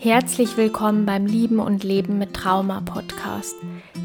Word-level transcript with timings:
Herzlich 0.00 0.56
willkommen 0.56 1.06
beim 1.06 1.26
Lieben 1.26 1.58
und 1.58 1.82
Leben 1.82 2.18
mit 2.18 2.32
Trauma 2.32 2.80
Podcast. 2.80 3.56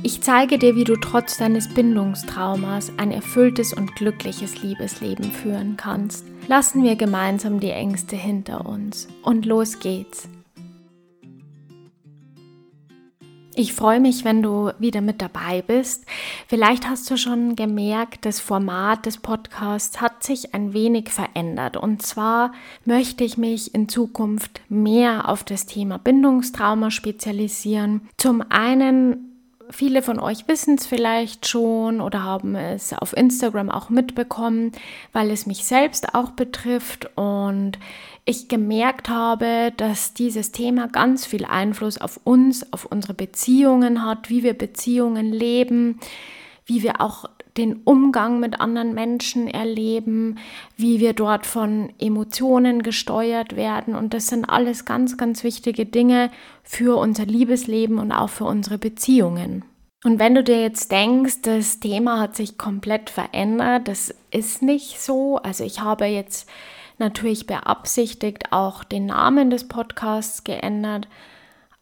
Ich 0.01 0.23
zeige 0.23 0.57
dir, 0.57 0.75
wie 0.75 0.85
du 0.85 0.95
trotz 0.95 1.37
deines 1.37 1.71
Bindungstraumas 1.71 2.91
ein 2.97 3.11
erfülltes 3.11 3.73
und 3.73 3.95
glückliches 3.95 4.63
Liebesleben 4.63 5.31
führen 5.31 5.77
kannst. 5.77 6.25
Lassen 6.47 6.83
wir 6.83 6.95
gemeinsam 6.95 7.59
die 7.59 7.69
Ängste 7.69 8.15
hinter 8.15 8.65
uns. 8.65 9.07
Und 9.21 9.45
los 9.45 9.77
geht's. 9.77 10.27
Ich 13.55 13.73
freue 13.73 13.99
mich, 13.99 14.25
wenn 14.25 14.41
du 14.41 14.71
wieder 14.79 15.01
mit 15.01 15.21
dabei 15.21 15.61
bist. 15.61 16.05
Vielleicht 16.47 16.87
hast 16.87 17.09
du 17.11 17.17
schon 17.17 17.55
gemerkt, 17.55 18.25
das 18.25 18.39
Format 18.39 19.05
des 19.05 19.17
Podcasts 19.17 20.01
hat 20.01 20.23
sich 20.23 20.55
ein 20.55 20.73
wenig 20.73 21.09
verändert. 21.09 21.77
Und 21.77 22.01
zwar 22.01 22.53
möchte 22.83 23.23
ich 23.23 23.37
mich 23.37 23.75
in 23.75 23.87
Zukunft 23.87 24.61
mehr 24.69 25.29
auf 25.29 25.43
das 25.43 25.67
Thema 25.67 25.99
Bindungstrauma 25.99 26.89
spezialisieren. 26.89 28.09
Zum 28.17 28.43
einen 28.49 29.32
Viele 29.75 30.03
von 30.03 30.19
euch 30.19 30.47
wissen 30.47 30.75
es 30.75 30.85
vielleicht 30.85 31.47
schon 31.47 31.99
oder 31.99 32.21
haben 32.21 32.53
es 32.55 32.93
auf 32.93 33.17
Instagram 33.17 33.71
auch 33.71 33.89
mitbekommen, 33.89 34.71
weil 35.13 35.31
es 35.31 35.47
mich 35.47 35.65
selbst 35.65 36.13
auch 36.13 36.29
betrifft 36.29 37.09
und 37.17 37.79
ich 38.23 38.49
gemerkt 38.49 39.09
habe, 39.09 39.73
dass 39.75 40.13
dieses 40.13 40.51
Thema 40.51 40.87
ganz 40.89 41.25
viel 41.25 41.45
Einfluss 41.45 41.99
auf 41.99 42.19
uns, 42.23 42.71
auf 42.71 42.85
unsere 42.85 43.15
Beziehungen 43.15 44.05
hat, 44.05 44.29
wie 44.29 44.43
wir 44.43 44.53
Beziehungen 44.53 45.33
leben, 45.33 45.99
wie 46.67 46.83
wir 46.83 47.01
auch 47.01 47.25
den 47.57 47.77
Umgang 47.83 48.39
mit 48.39 48.61
anderen 48.61 48.93
Menschen 48.93 49.47
erleben, 49.47 50.37
wie 50.77 50.99
wir 50.99 51.13
dort 51.13 51.47
von 51.47 51.91
Emotionen 51.97 52.83
gesteuert 52.83 53.55
werden. 53.55 53.95
Und 53.95 54.13
das 54.13 54.27
sind 54.27 54.45
alles 54.45 54.85
ganz, 54.85 55.17
ganz 55.17 55.43
wichtige 55.43 55.87
Dinge 55.87 56.29
für 56.63 56.97
unser 56.99 57.25
Liebesleben 57.25 57.97
und 57.97 58.11
auch 58.11 58.29
für 58.29 58.45
unsere 58.45 58.77
Beziehungen. 58.77 59.65
Und 60.03 60.19
wenn 60.19 60.35
du 60.35 60.43
dir 60.43 60.61
jetzt 60.61 60.91
denkst, 60.91 61.41
das 61.43 61.79
Thema 61.79 62.19
hat 62.19 62.35
sich 62.35 62.57
komplett 62.57 63.09
verändert, 63.09 63.87
das 63.87 64.13
ist 64.31 64.61
nicht 64.61 64.99
so. 64.99 65.37
Also 65.37 65.63
ich 65.63 65.79
habe 65.79 66.05
jetzt 66.05 66.49
natürlich 66.97 67.47
beabsichtigt 67.47 68.51
auch 68.51 68.83
den 68.83 69.05
Namen 69.05 69.49
des 69.49 69.67
Podcasts 69.67 70.43
geändert. 70.43 71.07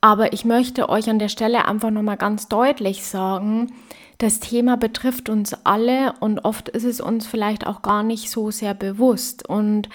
Aber 0.02 0.34
ich 0.34 0.46
möchte 0.46 0.90
euch 0.90 1.10
an 1.10 1.20
der 1.20 1.30
Stelle 1.30 1.66
einfach 1.66 1.90
nochmal 1.90 2.18
ganz 2.18 2.48
deutlich 2.48 3.06
sagen, 3.06 3.72
das 4.18 4.40
Thema 4.40 4.78
betrifft 4.78 5.30
uns 5.30 5.56
alle 5.64 6.14
und 6.20 6.46
oft 6.46 6.70
ist 6.70 6.84
es 6.84 7.02
uns 7.02 7.26
vielleicht 7.26 7.66
auch 7.66 7.82
gar 7.82 8.04
nicht 8.04 8.30
so 8.30 8.52
sehr 8.52 8.76
bewusst. 8.76 9.50
Und 9.50 9.90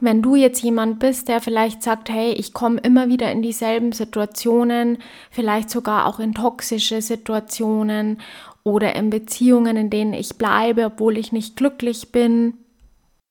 wenn 0.00 0.22
du 0.22 0.34
jetzt 0.34 0.62
jemand 0.62 0.98
bist, 0.98 1.28
der 1.28 1.40
vielleicht 1.40 1.82
sagt, 1.82 2.08
hey, 2.08 2.32
ich 2.32 2.52
komme 2.52 2.80
immer 2.80 3.08
wieder 3.08 3.30
in 3.32 3.42
dieselben 3.42 3.92
Situationen, 3.92 4.98
vielleicht 5.30 5.70
sogar 5.70 6.06
auch 6.06 6.18
in 6.18 6.34
toxische 6.34 7.00
Situationen 7.00 8.20
oder 8.62 8.94
in 8.94 9.10
Beziehungen, 9.10 9.76
in 9.76 9.90
denen 9.90 10.12
ich 10.12 10.36
bleibe, 10.36 10.86
obwohl 10.86 11.16
ich 11.16 11.32
nicht 11.32 11.56
glücklich 11.56 12.12
bin, 12.12 12.54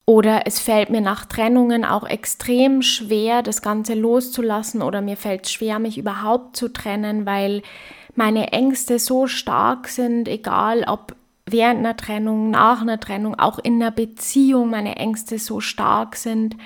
oder 0.07 0.45
es 0.45 0.59
fällt 0.59 0.91
mir 0.91 1.01
nach 1.01 1.25
Trennungen 1.25 1.83
auch 1.83 2.07
extrem 2.07 2.83
schwer, 2.83 3.41
das 3.41 3.63
Ganze 3.63 3.95
loszulassen 3.95 4.83
oder 4.83 5.01
mir 5.01 5.17
fällt 5.17 5.45
es 5.45 5.51
schwer, 5.51 5.79
mich 5.79 5.97
überhaupt 5.97 6.55
zu 6.55 6.71
trennen, 6.71 7.25
weil 7.25 7.63
meine 8.13 8.53
Ängste 8.53 8.99
so 8.99 9.25
stark 9.25 9.87
sind, 9.87 10.27
egal 10.27 10.85
ob 10.87 11.15
während 11.49 11.79
einer 11.79 11.95
Trennung, 11.95 12.49
nach 12.49 12.81
einer 12.81 12.99
Trennung, 12.99 13.37
auch 13.37 13.59
in 13.59 13.75
einer 13.75 13.91
Beziehung 13.91 14.69
meine 14.69 14.95
Ängste 14.95 15.39
so 15.39 15.59
stark 15.59 16.15
sind. 16.15 16.57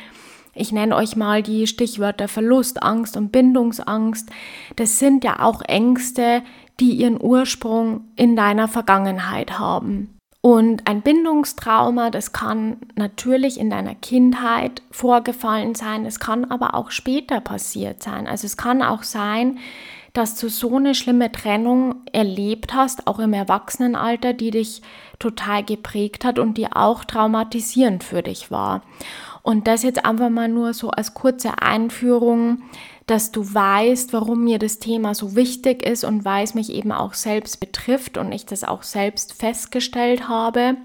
Ich 0.54 0.72
nenne 0.72 0.96
euch 0.96 1.16
mal 1.16 1.44
die 1.44 1.68
Stichwörter 1.68 2.28
Verlustangst 2.28 3.16
und 3.18 3.32
Bindungsangst. 3.32 4.30
Das 4.76 5.00
sind 5.00 5.24
ja 5.24 5.40
auch 5.40 5.62
Ängste, 5.62 6.42
die 6.80 6.92
ihren 6.92 7.22
Ursprung 7.22 8.06
in 8.16 8.36
deiner 8.36 8.68
Vergangenheit 8.68 9.60
haben. 9.60 10.16
Und 10.42 10.88
ein 10.88 11.02
Bindungstrauma, 11.02 12.12
das 12.12 12.32
kann 12.32 12.78
natürlich 12.96 13.60
in 13.60 13.70
deiner 13.70 13.96
Kindheit 13.96 14.82
vorgefallen 14.90 15.76
sein, 15.76 16.06
es 16.06 16.20
kann 16.20 16.46
aber 16.46 16.76
auch 16.76 16.92
später 16.92 17.42
passiert 17.42 18.02
sein. 18.02 18.26
Also 18.26 18.46
es 18.46 18.56
kann 18.56 18.82
auch 18.82 19.04
sein, 19.04 19.60
dass 20.14 20.36
du 20.36 20.50
so 20.50 20.76
eine 20.76 20.96
schlimme 20.96 21.32
Trennung 21.32 21.96
erlebt 22.12 22.74
hast, 22.74 23.08
auch 23.08 23.20
im 23.20 23.34
Erwachsenenalter, 23.34 24.34
die 24.34 24.52
dich 24.52 24.82
total 25.20 25.64
geprägt 25.64 26.26
hat 26.26 26.40
und 26.40 26.58
die 26.58 26.72
auch 26.72 27.04
traumatisierend 27.04 28.04
für 28.04 28.24
dich 28.24 28.52
war. 28.52 28.82
Und 29.42 29.68
das 29.68 29.84
jetzt 29.84 30.06
einfach 30.06 30.30
mal 30.30 30.48
nur 30.48 30.74
so 30.74 30.90
als 30.90 31.14
kurze 31.14 31.62
Einführung 31.62 32.64
dass 33.10 33.32
du 33.32 33.42
weißt, 33.42 34.14
warum 34.14 34.44
mir 34.44 34.60
das 34.60 34.78
Thema 34.78 35.16
so 35.16 35.36
wichtig 35.36 35.84
ist 35.84 36.04
und 36.04 36.26
weil 36.26 36.44
es 36.44 36.54
mich 36.54 36.72
eben 36.72 36.92
auch 36.92 37.16
selbst 37.16 37.60
betrifft 37.60 38.20
und 38.20 38.32
ich 38.32 38.46
das 38.46 38.64
auch 38.64 38.84
selbst 38.84 39.34
festgestellt 39.34 40.30
habe, 40.30 40.78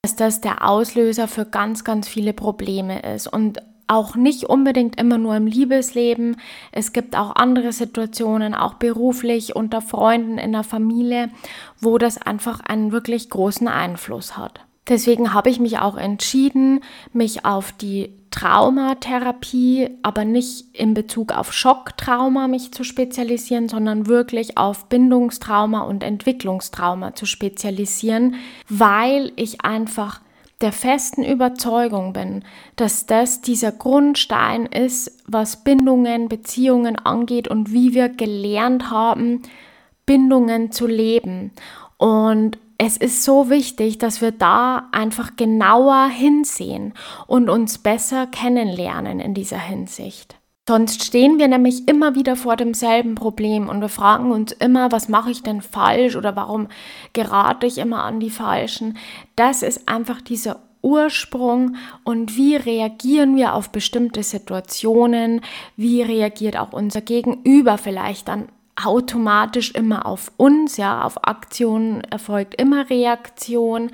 dass 0.00 0.16
das 0.16 0.40
der 0.40 0.66
Auslöser 0.66 1.28
für 1.28 1.44
ganz, 1.44 1.84
ganz 1.84 2.08
viele 2.08 2.32
Probleme 2.32 3.02
ist 3.02 3.26
und 3.26 3.60
auch 3.88 4.16
nicht 4.16 4.44
unbedingt 4.44 5.00
immer 5.00 5.18
nur 5.18 5.36
im 5.36 5.46
Liebesleben. 5.46 6.36
Es 6.72 6.92
gibt 6.92 7.16
auch 7.16 7.36
andere 7.36 7.72
Situationen, 7.72 8.54
auch 8.54 8.74
beruflich, 8.74 9.54
unter 9.54 9.80
Freunden, 9.80 10.38
in 10.38 10.52
der 10.52 10.64
Familie, 10.64 11.30
wo 11.80 11.98
das 11.98 12.20
einfach 12.20 12.60
einen 12.60 12.92
wirklich 12.92 13.30
großen 13.30 13.68
Einfluss 13.68 14.36
hat. 14.36 14.60
Deswegen 14.88 15.34
habe 15.34 15.50
ich 15.50 15.58
mich 15.58 15.78
auch 15.78 15.96
entschieden, 15.96 16.80
mich 17.12 17.44
auf 17.44 17.72
die 17.72 18.10
Traumatherapie, 18.30 19.88
aber 20.02 20.24
nicht 20.24 20.66
in 20.74 20.94
Bezug 20.94 21.32
auf 21.32 21.52
Schocktrauma 21.52 22.48
mich 22.48 22.72
zu 22.72 22.84
spezialisieren, 22.84 23.68
sondern 23.68 24.06
wirklich 24.06 24.58
auf 24.58 24.88
Bindungstrauma 24.88 25.80
und 25.82 26.04
Entwicklungstrauma 26.04 27.14
zu 27.14 27.26
spezialisieren, 27.26 28.34
weil 28.68 29.32
ich 29.36 29.62
einfach 29.62 30.20
der 30.60 30.72
festen 30.72 31.22
Überzeugung 31.22 32.12
bin, 32.12 32.44
dass 32.76 33.06
das 33.06 33.42
dieser 33.42 33.72
Grundstein 33.72 34.66
ist, 34.66 35.22
was 35.26 35.62
Bindungen, 35.64 36.28
Beziehungen 36.28 36.96
angeht 36.96 37.48
und 37.48 37.72
wie 37.72 37.92
wir 37.92 38.08
gelernt 38.08 38.90
haben, 38.90 39.42
Bindungen 40.06 40.72
zu 40.72 40.86
leben. 40.86 41.52
Und 41.98 42.58
es 42.78 42.96
ist 42.96 43.24
so 43.24 43.50
wichtig, 43.50 43.98
dass 43.98 44.20
wir 44.20 44.32
da 44.32 44.88
einfach 44.92 45.36
genauer 45.36 46.08
hinsehen 46.08 46.94
und 47.26 47.48
uns 47.48 47.78
besser 47.78 48.26
kennenlernen 48.26 49.20
in 49.20 49.34
dieser 49.34 49.58
Hinsicht. 49.58 50.36
Sonst 50.68 51.04
stehen 51.04 51.38
wir 51.38 51.46
nämlich 51.46 51.86
immer 51.86 52.16
wieder 52.16 52.34
vor 52.34 52.56
demselben 52.56 53.14
Problem 53.14 53.68
und 53.68 53.80
wir 53.80 53.88
fragen 53.88 54.32
uns 54.32 54.50
immer, 54.50 54.90
was 54.90 55.08
mache 55.08 55.30
ich 55.30 55.44
denn 55.44 55.62
falsch 55.62 56.16
oder 56.16 56.34
warum 56.34 56.66
gerate 57.12 57.66
ich 57.66 57.78
immer 57.78 58.02
an 58.02 58.18
die 58.18 58.30
Falschen. 58.30 58.98
Das 59.36 59.62
ist 59.62 59.88
einfach 59.88 60.20
dieser 60.20 60.60
Ursprung 60.82 61.76
und 62.02 62.36
wie 62.36 62.56
reagieren 62.56 63.36
wir 63.36 63.54
auf 63.54 63.70
bestimmte 63.70 64.24
Situationen, 64.24 65.40
wie 65.76 66.02
reagiert 66.02 66.56
auch 66.56 66.72
unser 66.72 67.00
Gegenüber 67.00 67.78
vielleicht 67.78 68.26
dann 68.26 68.48
automatisch 68.82 69.70
immer 69.70 70.04
auf 70.04 70.32
uns, 70.36 70.76
ja, 70.76 71.02
auf 71.02 71.26
Aktionen 71.26 72.02
erfolgt 72.02 72.60
immer 72.60 72.90
Reaktion, 72.90 73.90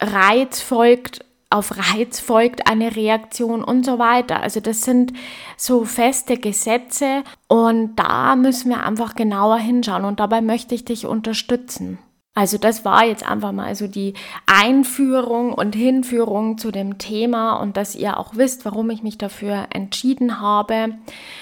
Reiz 0.00 0.60
folgt, 0.60 1.24
auf 1.50 1.76
Reiz 1.76 2.20
folgt 2.20 2.68
eine 2.68 2.94
Reaktion 2.94 3.62
und 3.64 3.84
so 3.84 3.98
weiter. 3.98 4.40
Also 4.40 4.60
das 4.60 4.82
sind 4.82 5.12
so 5.56 5.84
feste 5.84 6.38
Gesetze 6.38 7.24
und 7.48 7.96
da 7.96 8.36
müssen 8.36 8.70
wir 8.70 8.84
einfach 8.84 9.16
genauer 9.16 9.58
hinschauen 9.58 10.04
und 10.04 10.20
dabei 10.20 10.40
möchte 10.40 10.76
ich 10.76 10.84
dich 10.84 11.06
unterstützen. 11.06 11.98
Also 12.32 12.58
das 12.58 12.84
war 12.84 13.04
jetzt 13.04 13.28
einfach 13.28 13.50
mal 13.50 13.74
so 13.74 13.88
die 13.88 14.14
Einführung 14.46 15.52
und 15.52 15.74
Hinführung 15.74 16.58
zu 16.58 16.70
dem 16.70 16.96
Thema 16.96 17.54
und 17.54 17.76
dass 17.76 17.96
ihr 17.96 18.18
auch 18.18 18.36
wisst, 18.36 18.64
warum 18.64 18.88
ich 18.90 19.02
mich 19.02 19.18
dafür 19.18 19.66
entschieden 19.70 20.40
habe. 20.40 20.94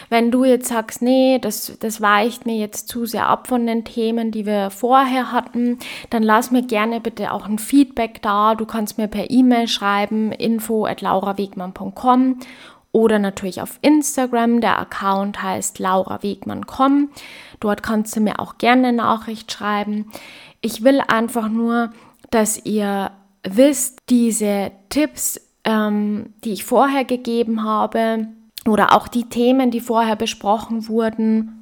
Wenn 0.08 0.30
du 0.30 0.44
jetzt 0.44 0.68
sagst, 0.68 1.02
nee, 1.02 1.38
das, 1.38 1.76
das 1.78 2.00
weicht 2.00 2.46
mir 2.46 2.56
jetzt 2.56 2.88
zu 2.88 3.04
sehr 3.04 3.26
ab 3.26 3.48
von 3.48 3.66
den 3.66 3.84
Themen, 3.84 4.30
die 4.30 4.46
wir 4.46 4.70
vorher 4.70 5.30
hatten, 5.30 5.78
dann 6.08 6.22
lass 6.22 6.50
mir 6.50 6.62
gerne 6.62 7.00
bitte 7.00 7.32
auch 7.32 7.46
ein 7.46 7.58
Feedback 7.58 8.22
da. 8.22 8.54
Du 8.54 8.64
kannst 8.64 8.96
mir 8.96 9.08
per 9.08 9.30
E-Mail 9.30 9.68
schreiben, 9.68 10.32
info 10.32 10.86
at 10.86 11.02
laurawegmann.com 11.02 12.38
oder 12.92 13.18
natürlich 13.18 13.60
auf 13.60 13.78
Instagram. 13.82 14.62
Der 14.62 14.78
Account 14.78 15.42
heißt 15.42 15.78
laurawegmann.com. 15.78 17.10
Dort 17.60 17.82
kannst 17.82 18.16
du 18.16 18.20
mir 18.20 18.40
auch 18.40 18.56
gerne 18.58 18.88
eine 18.88 18.96
Nachricht 18.96 19.52
schreiben. 19.52 20.10
Ich 20.60 20.82
will 20.82 21.00
einfach 21.06 21.48
nur, 21.48 21.90
dass 22.30 22.64
ihr 22.64 23.10
wisst, 23.42 23.98
diese 24.08 24.72
Tipps, 24.88 25.40
ähm, 25.64 26.34
die 26.44 26.52
ich 26.52 26.64
vorher 26.64 27.04
gegeben 27.04 27.62
habe 27.62 28.28
oder 28.66 28.92
auch 28.92 29.08
die 29.08 29.28
Themen, 29.28 29.70
die 29.70 29.80
vorher 29.80 30.16
besprochen 30.16 30.88
wurden, 30.88 31.58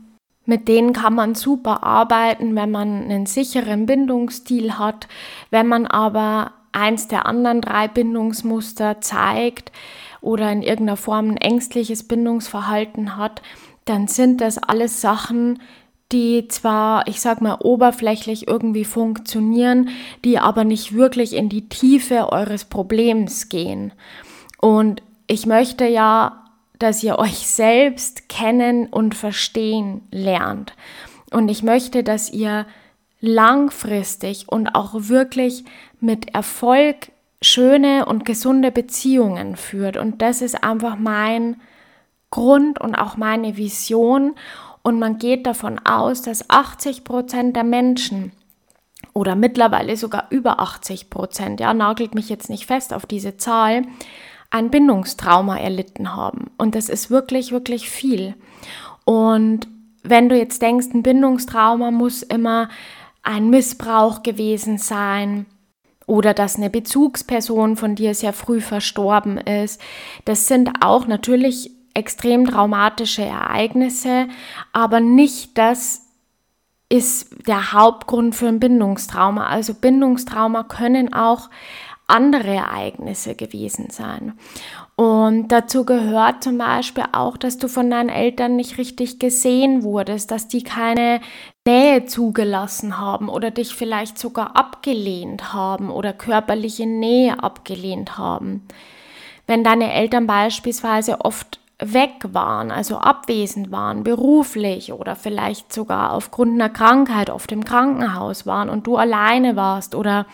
mit 0.47 0.69
denen 0.69 0.93
kann 0.93 1.15
man 1.15 1.35
super 1.35 1.83
arbeiten, 1.83 2.55
wenn 2.55 2.71
man 2.71 3.03
einen 3.03 3.27
sicheren 3.27 3.85
Bindungsstil 3.85 4.79
hat. 4.79 5.09
Wenn 5.51 5.67
man 5.67 5.87
aber 5.87 6.53
eins 6.73 7.09
der 7.09 7.27
anderen 7.27 7.61
drei 7.61 7.89
Bindungsmuster 7.89 9.01
zeigt 9.01 9.73
oder 10.21 10.51
in 10.53 10.63
irgendeiner 10.63 10.97
Form 10.97 11.31
ein 11.31 11.37
ängstliches 11.37 12.07
Bindungsverhalten 12.07 13.17
hat, 13.17 13.43
dann 13.87 14.07
sind 14.07 14.41
das 14.41 14.59
alles 14.59 15.01
Sachen, 15.01 15.61
die 16.13 16.47
zwar, 16.49 17.09
ich 17.09 17.21
sag 17.21 17.41
mal, 17.41 17.59
oberflächlich 17.61 18.47
irgendwie 18.47 18.85
funktionieren, 18.85 19.89
die 20.25 20.39
aber 20.39 20.65
nicht 20.65 20.95
wirklich 20.95 21.35
in 21.35 21.49
die 21.49 21.69
Tiefe 21.69 22.33
eures 22.33 22.65
Problems 22.65 23.49
gehen. 23.49 23.93
Und 24.61 25.03
ich 25.27 25.47
möchte 25.47 25.87
ja, 25.87 26.45
dass 26.79 27.03
ihr 27.03 27.19
euch 27.19 27.47
selbst 27.47 28.29
kennen 28.29 28.87
und 28.87 29.15
verstehen 29.15 30.03
lernt. 30.11 30.75
Und 31.33 31.49
ich 31.49 31.63
möchte, 31.63 32.05
dass 32.05 32.31
ihr 32.33 32.67
langfristig 33.21 34.49
und 34.49 34.75
auch 34.75 34.93
wirklich 34.95 35.65
mit 36.01 36.35
Erfolg 36.35 37.11
schöne 37.43 38.07
und 38.07 38.25
gesunde 38.25 38.71
Beziehungen 38.71 39.57
führt. 39.57 39.97
Und 39.97 40.23
das 40.23 40.43
ist 40.43 40.63
einfach 40.63 40.97
mein 40.97 41.61
Grund 42.31 42.81
und 42.81 42.95
auch 42.95 43.17
meine 43.17 43.57
Vision. 43.57 44.35
Und 44.87 45.01
man 45.01 45.19
geht 45.19 45.49
davon 45.49 45.81
aus, 45.81 46.23
dass 46.23 46.49
80 46.49 47.03
Prozent 47.03 47.57
der 47.57 47.65
Menschen 47.65 48.31
oder 49.15 49.35
mittlerweile 49.35 49.97
sogar 49.97 50.29
über 50.31 50.61
80 50.61 51.11
Prozent, 51.11 51.59
ja, 51.59 51.75
nagelt 51.75 52.15
mich 52.15 52.29
jetzt 52.29 52.49
nicht 52.49 52.67
fest 52.67 52.95
auf 52.95 53.05
diese 53.05 53.37
Zahl, 53.37 53.83
ein 54.49 54.71
Bindungstrauma 54.71 55.59
erlitten 55.59 56.15
haben. 56.15 56.53
Und 56.57 56.77
das 56.77 56.89
ist 56.89 57.11
wirklich, 57.11 57.51
wirklich 57.51 57.91
viel. 57.91 58.37
Und 59.05 59.67
wenn 60.05 60.29
du 60.29 60.39
jetzt 60.39 60.63
denkst, 60.63 60.87
ein 60.95 61.03
Bindungstrauma 61.03 61.91
muss 61.91 62.23
immer 62.23 62.69
ein 63.25 63.51
Missbrauch 63.51 64.23
gewesen 64.23 64.79
sein 64.79 65.47
oder 66.07 66.33
dass 66.33 66.55
eine 66.55 66.71
Bezugsperson 66.71 67.77
von 67.77 67.97
dir 67.97 68.15
sehr 68.15 68.33
früh 68.33 68.61
verstorben 68.61 69.39
ist, 69.39 69.81
das 70.27 70.47
sind 70.47 70.71
auch 70.81 71.09
natürlich 71.09 71.76
extrem 71.97 72.47
traumatische 72.47 73.25
Ereignisse, 73.25 74.29
aber 74.73 75.01
nicht 75.01 75.57
das 75.59 76.03
ist 76.89 77.49
der 77.49 77.73
Hauptgrund 77.73 78.35
für 78.35 78.47
ein 78.47 78.61
Bindungstrauma. 78.61 79.47
Also 79.47 79.75
Bindungstrauma 79.75 80.63
können 80.63 81.13
auch 81.13 81.51
andere 82.07 82.55
Ereignisse 82.55 83.35
gewesen 83.35 83.91
sein. 83.91 84.39
Und 84.95 85.49
dazu 85.49 85.85
gehört 85.85 86.45
zum 86.45 86.57
Beispiel 86.57 87.05
auch, 87.13 87.37
dass 87.37 87.59
du 87.59 87.69
von 87.69 87.91
deinen 87.91 88.09
Eltern 88.09 88.55
nicht 88.55 88.79
richtig 88.79 89.19
gesehen 89.19 89.83
wurdest, 89.83 90.31
dass 90.31 90.47
die 90.47 90.63
keine 90.63 91.21
Nähe 91.67 92.07
zugelassen 92.07 92.99
haben 92.99 93.29
oder 93.29 93.51
dich 93.51 93.75
vielleicht 93.75 94.19
sogar 94.19 94.57
abgelehnt 94.57 95.53
haben 95.53 95.91
oder 95.91 96.13
körperliche 96.13 96.87
Nähe 96.87 97.43
abgelehnt 97.43 98.17
haben. 98.17 98.63
Wenn 99.49 99.65
deine 99.65 99.93
Eltern 99.93 100.27
beispielsweise 100.29 101.21
oft 101.21 101.61
weg 101.79 102.29
waren, 102.33 102.71
also 102.71 102.99
abwesend 102.99 103.71
waren, 103.71 104.03
beruflich 104.03 104.93
oder 104.93 105.15
vielleicht 105.15 105.73
sogar 105.73 106.13
aufgrund 106.13 106.55
einer 106.55 106.71
Krankheit 106.71 107.29
auf 107.29 107.47
dem 107.47 107.65
Krankenhaus 107.65 108.47
waren 108.47 108.71
und 108.71 108.87
du 108.87 108.97
alleine 108.97 109.57
warst 109.57 109.95
oder 109.95 110.27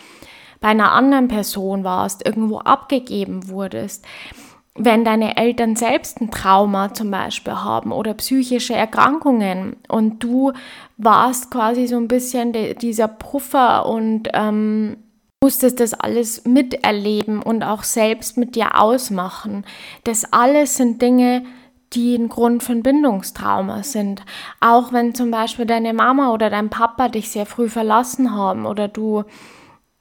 bei 0.61 0.69
einer 0.69 0.93
anderen 0.93 1.27
Person 1.27 1.83
warst, 1.83 2.25
irgendwo 2.25 2.59
abgegeben 2.59 3.49
wurdest, 3.49 4.05
wenn 4.75 5.03
deine 5.03 5.35
Eltern 5.35 5.75
selbst 5.75 6.21
ein 6.21 6.31
Trauma 6.31 6.93
zum 6.93 7.11
Beispiel 7.11 7.53
haben 7.53 7.91
oder 7.91 8.13
psychische 8.13 8.73
Erkrankungen 8.73 9.75
und 9.89 10.23
du 10.23 10.53
warst 10.95 11.51
quasi 11.51 11.87
so 11.87 11.97
ein 11.97 12.07
bisschen 12.07 12.53
de, 12.53 12.73
dieser 12.73 13.09
Puffer 13.09 13.85
und 13.85 14.29
ähm, 14.33 14.95
musstest 15.43 15.81
das 15.81 15.93
alles 15.93 16.45
miterleben 16.45 17.43
und 17.43 17.63
auch 17.63 17.83
selbst 17.83 18.37
mit 18.37 18.55
dir 18.55 18.79
ausmachen. 18.79 19.65
Das 20.05 20.31
alles 20.31 20.77
sind 20.77 21.01
Dinge, 21.01 21.43
die 21.91 22.15
ein 22.15 22.29
Grund 22.29 22.67
ein 22.69 22.81
Bindungstrauma 22.81 23.83
sind. 23.83 24.23
Auch 24.61 24.93
wenn 24.93 25.13
zum 25.13 25.31
Beispiel 25.31 25.65
deine 25.65 25.93
Mama 25.93 26.31
oder 26.31 26.49
dein 26.49 26.69
Papa 26.69 27.09
dich 27.09 27.29
sehr 27.29 27.45
früh 27.45 27.67
verlassen 27.67 28.33
haben 28.33 28.65
oder 28.65 28.87
du 28.87 29.25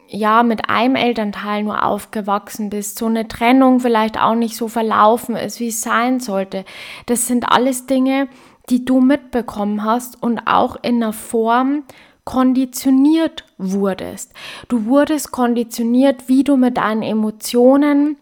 ja 0.06 0.44
mit 0.44 0.70
einem 0.70 0.94
Elternteil 0.94 1.64
nur 1.64 1.84
aufgewachsen 1.84 2.70
bist, 2.70 2.96
so 2.96 3.06
eine 3.06 3.26
Trennung 3.26 3.80
vielleicht 3.80 4.20
auch 4.20 4.36
nicht 4.36 4.56
so 4.56 4.68
verlaufen 4.68 5.34
ist, 5.34 5.58
wie 5.58 5.68
es 5.68 5.82
sein 5.82 6.20
sollte. 6.20 6.64
Das 7.06 7.26
sind 7.26 7.48
alles 7.48 7.86
Dinge, 7.86 8.28
die 8.70 8.84
du 8.84 9.00
mitbekommen 9.00 9.82
hast 9.82 10.22
und 10.22 10.46
auch 10.46 10.76
in 10.82 11.02
einer 11.02 11.12
Form 11.12 11.82
konditioniert 12.24 13.44
wurdest. 13.58 14.32
Du 14.68 14.86
wurdest 14.86 15.32
konditioniert, 15.32 16.28
wie 16.28 16.44
du 16.44 16.56
mit 16.56 16.76
deinen 16.76 17.02
Emotionen, 17.02 18.16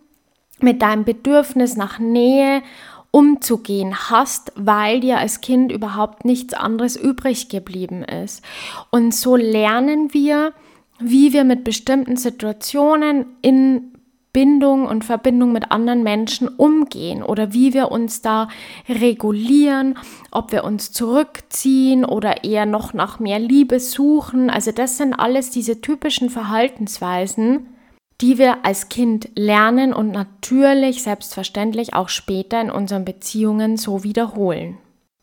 mit 0.61 0.83
deinem 0.83 1.05
Bedürfnis 1.05 1.77
nach 1.77 1.99
Nähe 1.99 2.63
umzugehen 3.11 4.11
hast, 4.11 4.53
weil 4.55 5.01
dir 5.01 5.19
als 5.19 5.41
Kind 5.41 5.73
überhaupt 5.73 6.25
nichts 6.25 6.55
anderes 6.55 6.97
übrig 6.97 7.49
geblieben 7.49 8.05
ist. 8.05 8.45
Und 8.91 9.15
so 9.15 9.37
lernen 9.37 10.15
wir, 10.15 10.53
wie 10.99 11.33
wir 11.33 11.45
mit 11.45 11.65
bestimmten 11.65 12.17
Situationen 12.17 13.27
in 13.43 13.93
Bindung 14.33 14.87
und 14.87 15.05
Verbindung 15.05 15.53
mit 15.53 15.73
anderen 15.73 16.03
Menschen 16.03 16.49
umgehen 16.49 17.23
oder 17.23 17.53
wie 17.53 17.75
wir 17.75 17.91
uns 17.91 18.23
da 18.23 18.49
regulieren, 18.89 19.99
ob 20.31 20.53
wir 20.53 20.65
uns 20.65 20.93
zurückziehen 20.93 22.05
oder 22.05 22.45
eher 22.45 22.67
noch 22.67 22.93
nach 22.95 23.19
mehr 23.19 23.39
Liebe 23.39 23.81
suchen. 23.81 24.51
Also 24.51 24.71
das 24.73 24.97
sind 24.99 25.15
alles 25.15 25.51
diese 25.51 25.81
typischen 25.81 26.31
Verhaltensweisen, 26.31 27.67
die 28.21 28.39
wir 28.39 28.65
als 28.65 28.89
Kind 28.89 29.31
lernen 29.35 29.93
und 29.93 30.13
natürlich 30.13 31.03
selbstverständlich 31.03 31.95
auch 31.95 32.09
später 32.09 32.61
in 32.61 32.71
unseren 32.71 33.05
Beziehungen 33.05 33.77
so 33.77 34.05
wiederholen. 34.05 34.79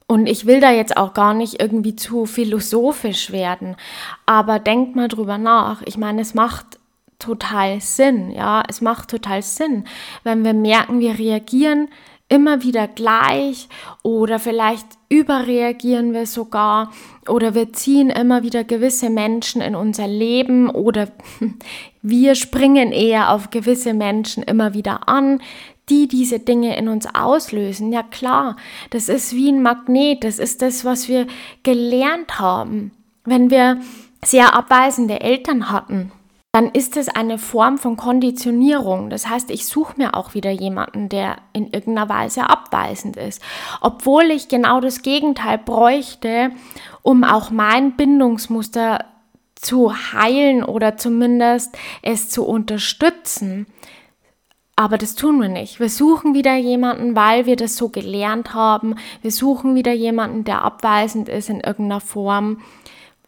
Und 0.08 0.28
ich 0.28 0.46
will 0.46 0.62
da 0.62 0.72
jetzt 0.72 0.96
auch 0.96 1.14
gar 1.14 1.34
nicht 1.34 1.62
irgendwie 1.62 1.96
zu 1.96 2.26
philosophisch 2.26 3.32
werden, 3.32 3.76
aber 4.26 4.58
denkt 4.60 4.96
mal 4.96 5.10
drüber 5.10 5.38
nach. 5.38 5.82
Ich 5.86 5.98
meine, 5.98 6.22
es 6.22 6.34
macht 6.34 6.80
total 7.20 7.82
Sinn, 7.82 8.32
ja, 8.32 8.64
es 8.68 8.82
macht 8.82 9.10
total 9.10 9.42
Sinn, 9.42 9.86
wenn 10.24 10.44
wir 10.44 10.54
merken, 10.54 11.00
wir 11.00 11.18
reagieren 11.18 11.90
immer 12.30 12.64
wieder 12.64 12.88
gleich 12.88 13.70
oder 14.04 14.40
vielleicht 14.40 14.86
überreagieren 15.10 16.14
wir 16.14 16.26
sogar 16.26 16.92
oder 17.28 17.56
wir 17.56 17.72
ziehen 17.72 18.10
immer 18.10 18.44
wieder 18.44 18.64
gewisse 18.64 19.10
Menschen 19.10 19.62
in 19.62 19.76
unser 19.76 20.08
Leben 20.08 20.70
oder 20.70 21.08
wir 22.02 22.36
springen 22.36 22.92
eher 22.92 23.32
auf 23.32 23.50
gewisse 23.50 23.94
Menschen 23.94 24.44
immer 24.44 24.74
wieder 24.74 25.08
an, 25.08 25.42
die 25.90 26.10
diese 26.10 26.40
Dinge 26.40 26.78
in 26.78 26.90
uns 26.90 27.08
auslösen. 27.16 27.94
Ja 27.94 28.04
klar, 28.04 28.58
das 28.90 29.08
ist 29.08 29.34
wie 29.34 29.50
ein 29.50 29.62
Magnet, 29.62 30.26
das 30.26 30.38
ist 30.38 30.62
das, 30.62 30.84
was 30.84 31.08
wir 31.08 31.28
gelernt 31.64 32.40
haben. 32.40 32.92
Wenn 33.24 33.50
wir 33.50 33.80
sehr 34.24 34.54
abweisende 34.54 35.22
Eltern 35.22 35.72
hatten, 35.72 36.12
dann 36.58 36.72
ist 36.72 36.98
es 36.98 37.08
eine 37.08 37.38
Form 37.38 37.78
von 37.78 37.98
Konditionierung. 37.98 39.12
Das 39.12 39.30
heißt, 39.30 39.52
ich 39.52 39.68
suche 39.68 39.94
mir 39.98 40.16
auch 40.16 40.34
wieder 40.34 40.50
jemanden, 40.50 41.08
der 41.08 41.36
in 41.54 41.66
irgendeiner 41.66 42.10
Weise 42.10 42.50
abweisend 42.50 43.16
ist. 43.16 43.44
Obwohl 43.80 44.32
ich 44.32 44.48
genau 44.48 44.82
das 44.82 45.04
Gegenteil 45.04 45.60
bräuchte, 45.60 46.50
um 47.04 47.24
auch 47.24 47.52
mein 47.52 47.96
Bindungsmuster 47.96 49.06
zu 49.54 49.94
heilen 50.14 50.64
oder 50.64 50.98
zumindest 50.98 51.78
es 52.02 52.32
zu 52.32 52.44
unterstützen. 52.44 53.68
Aber 54.76 54.98
das 54.98 55.14
tun 55.14 55.40
wir 55.40 55.50
nicht. 55.50 55.80
Wir 55.80 55.90
suchen 55.90 56.34
wieder 56.34 56.56
jemanden, 56.56 57.16
weil 57.16 57.46
wir 57.46 57.56
das 57.56 57.78
so 57.78 57.90
gelernt 57.90 58.56
haben. 58.56 58.96
Wir 59.22 59.32
suchen 59.32 59.76
wieder 59.76 59.94
jemanden, 59.94 60.44
der 60.44 60.64
abweisend 60.64 61.30
ist 61.30 61.52
in 61.52 61.60
irgendeiner 61.60 62.02
Form, 62.02 62.64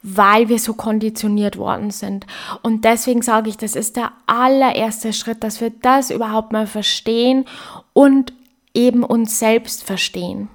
weil 0.02 0.50
wir 0.50 0.60
so 0.60 0.74
konditioniert 0.74 1.58
worden 1.58 1.92
sind. 1.92 2.26
Und 2.62 2.86
deswegen 2.86 3.22
sage 3.22 3.50
ich, 3.50 3.58
das 3.58 3.76
ist 3.76 3.98
der 3.98 4.12
allererste 4.28 5.14
Schritt, 5.14 5.44
dass 5.44 5.60
wir 5.62 5.72
das 5.82 6.10
überhaupt 6.10 6.52
mal 6.52 6.68
verstehen 6.68 7.46
und 7.94 8.34
eben 8.74 9.04
uns 9.04 9.40
selbst 9.40 9.84
verstehen. 9.84 10.50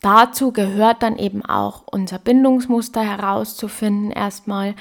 Dazu 0.00 0.52
gehört 0.52 1.02
dann 1.02 1.18
eben 1.18 1.44
auch 1.44 1.82
unser 1.90 2.18
Bindungsmuster 2.18 3.02
herauszufinden 3.02 4.10
erstmal 4.10 4.74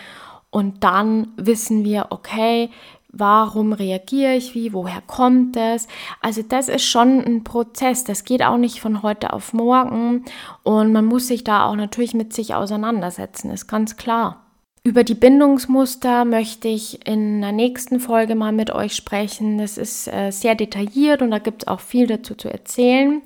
und 0.55 0.83
dann 0.85 1.33
wissen 1.35 1.83
wir, 1.83 2.07
okay, 2.11 2.69
warum 3.17 3.73
reagiere 3.73 4.35
ich 4.35 4.53
wie, 4.53 4.73
woher 4.73 5.01
kommt 5.07 5.57
es. 5.57 5.87
Also 6.21 6.41
das 6.41 6.67
ist 6.67 6.83
schon 6.83 7.23
ein 7.23 7.43
Prozess, 7.43 8.03
das 8.03 8.23
geht 8.23 8.43
auch 8.43 8.57
nicht 8.57 8.81
von 8.81 9.01
heute 9.01 9.33
auf 9.33 9.53
morgen 9.53 10.25
und 10.63 10.91
man 10.91 11.05
muss 11.05 11.27
sich 11.27 11.43
da 11.43 11.65
auch 11.65 11.75
natürlich 11.75 12.13
mit 12.13 12.33
sich 12.33 12.53
auseinandersetzen, 12.53 13.51
ist 13.51 13.67
ganz 13.67 13.97
klar. 13.97 14.41
Über 14.83 15.03
die 15.03 15.15
Bindungsmuster 15.15 16.25
möchte 16.25 16.67
ich 16.67 17.07
in 17.07 17.41
der 17.41 17.51
nächsten 17.51 17.99
Folge 17.99 18.35
mal 18.35 18.51
mit 18.51 18.69
euch 18.69 18.95
sprechen. 18.95 19.57
Das 19.57 19.79
ist 19.79 20.07
äh, 20.07 20.29
sehr 20.29 20.53
detailliert 20.53 21.23
und 21.23 21.31
da 21.31 21.39
gibt 21.39 21.63
es 21.63 21.67
auch 21.67 21.79
viel 21.79 22.05
dazu 22.05 22.35
zu 22.35 22.49
erzählen. 22.49 23.23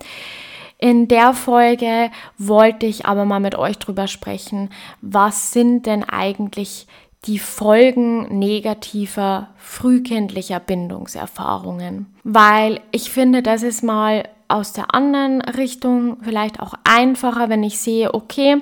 In 0.77 1.09
der 1.09 1.33
Folge 1.33 2.11
wollte 2.37 2.85
ich 2.85 3.05
aber 3.05 3.25
mal 3.25 3.41
mit 3.41 3.55
euch 3.55 3.77
drüber 3.77 4.07
sprechen, 4.07 4.69
was 5.01 5.51
sind 5.51 5.85
denn 5.85 6.05
eigentlich 6.05 6.87
die 7.25 7.39
Folgen 7.39 8.39
negativer 8.39 9.49
frühkindlicher 9.57 10.59
Bindungserfahrungen. 10.59 12.05
Weil 12.23 12.79
ich 12.91 13.11
finde, 13.11 13.43
das 13.43 13.63
ist 13.63 13.83
mal 13.83 14.23
aus 14.47 14.73
der 14.73 14.95
anderen 14.95 15.41
Richtung 15.41 16.17
vielleicht 16.23 16.59
auch 16.59 16.73
einfacher, 16.83 17.49
wenn 17.49 17.61
ich 17.61 17.79
sehe, 17.79 18.13
okay, 18.15 18.57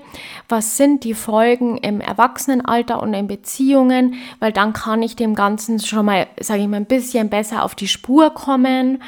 was 0.50 0.76
sind 0.76 1.06
die 1.06 1.14
Folgen 1.14 1.78
im 1.78 2.02
Erwachsenenalter 2.02 3.02
und 3.02 3.14
in 3.14 3.28
Beziehungen, 3.28 4.16
weil 4.40 4.52
dann 4.52 4.74
kann 4.74 5.02
ich 5.02 5.16
dem 5.16 5.34
Ganzen 5.34 5.80
schon 5.80 6.06
mal, 6.06 6.28
sage 6.40 6.62
ich 6.62 6.68
mal, 6.68 6.78
ein 6.78 6.86
bisschen 6.86 7.30
besser 7.30 7.64
auf 7.64 7.74
die 7.74 7.88
Spur 7.88 8.32
kommen. 8.32 9.02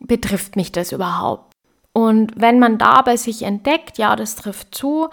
Betrifft 0.00 0.54
mich 0.54 0.70
das 0.70 0.92
überhaupt? 0.92 1.48
Und 1.94 2.32
wenn 2.36 2.58
man 2.58 2.78
da 2.78 3.00
bei 3.02 3.16
sich 3.16 3.42
entdeckt, 3.42 3.98
ja, 3.98 4.14
das 4.14 4.36
trifft 4.36 4.74
zu, 4.74 5.08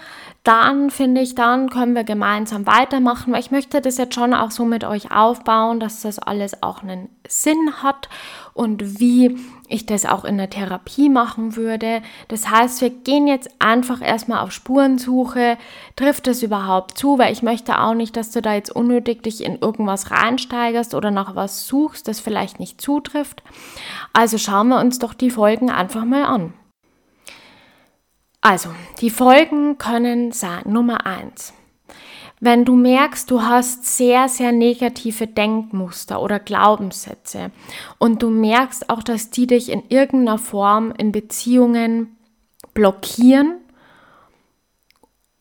dann 0.46 0.92
finde 0.92 1.22
ich, 1.22 1.34
dann 1.34 1.72
können 1.72 1.96
wir 1.96 2.04
gemeinsam 2.04 2.68
weitermachen, 2.68 3.34
weil 3.34 3.40
ich 3.40 3.50
möchte 3.50 3.82
das 3.82 3.98
jetzt 3.98 4.14
schon 4.14 4.32
auch 4.34 4.52
so 4.52 4.64
mit 4.64 4.84
euch 4.84 5.12
aufbauen, 5.12 5.80
dass 5.80 6.04
das 6.04 6.20
alles 6.20 6.62
auch 6.62 6.84
einen 6.84 7.10
Sinn 7.28 7.82
hat 7.82 8.10
und 8.54 9.00
wie 9.00 9.40
ich 9.68 9.88
das 9.88 10.06
auch 10.06 10.24
in 10.24 10.38
der 10.38 10.52
Therapie 10.52 11.10
machen 11.10 11.56
würde. 11.56 12.04
Das 12.28 12.48
heißt, 12.48 12.82
wir 12.82 12.92
gehen 12.92 13.26
jetzt 13.26 13.50
einfach 13.58 14.04
erstmal 14.04 14.44
auf 14.44 14.52
Spurensuche. 14.52 15.58
Trifft 15.96 16.28
es 16.28 16.44
überhaupt 16.44 16.96
zu? 16.96 17.18
Weil 17.18 17.34
ich 17.34 17.42
möchte 17.42 17.80
auch 17.80 17.96
nicht, 17.96 18.16
dass 18.16 18.30
du 18.30 18.44
da 18.44 18.54
jetzt 18.54 18.70
unnötig 18.70 19.24
dich 19.24 19.44
in 19.44 19.58
irgendwas 19.58 20.12
reinsteigerst 20.12 20.94
oder 20.94 21.10
nach 21.10 21.36
was 21.36 21.66
suchst, 21.66 22.08
das 22.08 22.20
vielleicht 22.20 22.60
nicht 22.60 22.80
zutrifft. 22.80 23.42
Also 24.14 24.38
schauen 24.38 24.68
wir 24.68 24.80
uns 24.80 25.00
doch 25.00 25.16
die 25.16 25.32
Folgen 25.32 25.72
einfach 25.72 26.06
mal 26.06 26.24
an. 26.24 26.54
Also, 28.46 28.70
die 29.02 29.10
Folgen 29.10 29.80
können 29.80 30.32
sein. 30.32 30.62
Nummer 30.68 31.08
eins. 31.08 31.52
Wenn 32.40 32.64
du 32.64 32.76
merkst, 32.76 33.32
du 33.32 33.42
hast 33.42 33.98
sehr, 33.98 34.30
sehr 34.30 34.52
negative 34.52 35.26
Denkmuster 35.26 36.22
oder 36.22 36.38
Glaubenssätze 36.38 37.50
und 37.98 38.22
du 38.22 38.30
merkst 38.30 38.92
auch, 38.92 39.02
dass 39.02 39.32
die 39.32 39.48
dich 39.48 39.70
in 39.70 39.82
irgendeiner 39.90 40.38
Form 40.38 40.94
in 40.96 41.12
Beziehungen 41.12 42.18
blockieren 42.76 43.56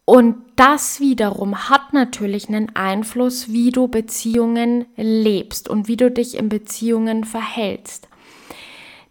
und 0.06 0.36
das 0.56 0.98
wiederum 0.98 1.68
hat 1.68 1.92
natürlich 1.92 2.48
einen 2.48 2.74
Einfluss, 2.74 3.50
wie 3.50 3.70
du 3.70 3.86
Beziehungen 3.86 4.86
lebst 4.96 5.68
und 5.68 5.88
wie 5.88 5.98
du 5.98 6.10
dich 6.10 6.38
in 6.38 6.48
Beziehungen 6.48 7.24
verhältst. 7.24 8.08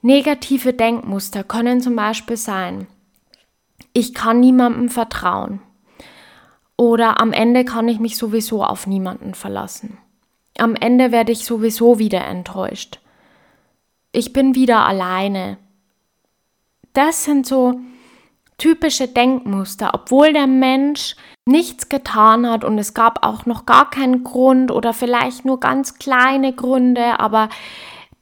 Negative 0.01 0.73
Denkmuster 0.73 1.43
können 1.43 1.79
zum 1.79 1.95
Beispiel 1.95 2.37
sein, 2.37 2.87
ich 3.93 4.13
kann 4.13 4.39
niemandem 4.39 4.89
vertrauen. 4.89 5.61
Oder 6.75 7.21
am 7.21 7.31
Ende 7.31 7.65
kann 7.65 7.87
ich 7.87 7.99
mich 7.99 8.17
sowieso 8.17 8.63
auf 8.63 8.87
niemanden 8.87 9.35
verlassen. 9.35 9.97
Am 10.57 10.75
Ende 10.75 11.11
werde 11.11 11.31
ich 11.31 11.45
sowieso 11.45 11.99
wieder 11.99 12.25
enttäuscht. 12.25 12.99
Ich 14.11 14.33
bin 14.33 14.55
wieder 14.55 14.85
alleine. 14.85 15.57
Das 16.93 17.23
sind 17.23 17.47
so 17.47 17.79
typische 18.57 19.07
Denkmuster, 19.07 19.91
obwohl 19.93 20.33
der 20.33 20.47
Mensch 20.47 21.15
nichts 21.45 21.89
getan 21.89 22.49
hat 22.49 22.63
und 22.63 22.77
es 22.77 22.93
gab 22.93 23.25
auch 23.25 23.45
noch 23.45 23.65
gar 23.65 23.89
keinen 23.89 24.23
Grund 24.23 24.71
oder 24.71 24.93
vielleicht 24.93 25.43
nur 25.43 25.59
ganz 25.59 25.97
kleine 25.97 26.53
Gründe, 26.53 27.19
aber 27.19 27.49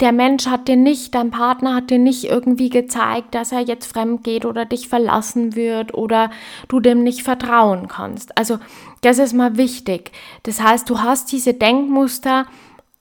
der 0.02 0.12
Mensch 0.12 0.48
hat 0.48 0.68
dir 0.68 0.76
nicht, 0.76 1.14
dein 1.14 1.32
Partner 1.32 1.76
hat 1.76 1.92
dir 1.92 2.00
nicht 2.00 2.24
irgendwie 2.24 2.70
gezeigt, 2.70 3.36
dass 3.36 3.52
er 3.52 3.60
jetzt 3.60 3.86
fremd 3.86 4.24
geht 4.24 4.46
oder 4.46 4.66
dich 4.66 4.90
verlassen 4.90 5.56
wird 5.56 5.94
oder 5.94 6.32
du 6.68 6.80
dem 6.80 7.04
nicht 7.04 7.24
vertrauen 7.24 7.88
kannst. 7.88 8.38
Also 8.38 8.58
das 9.02 9.20
ist 9.20 9.34
mal 9.34 9.58
wichtig. 9.58 10.12
Das 10.44 10.62
heißt, 10.62 10.90
du 10.90 11.02
hast 11.02 11.32
diese 11.32 11.54
Denkmuster, 11.54 12.46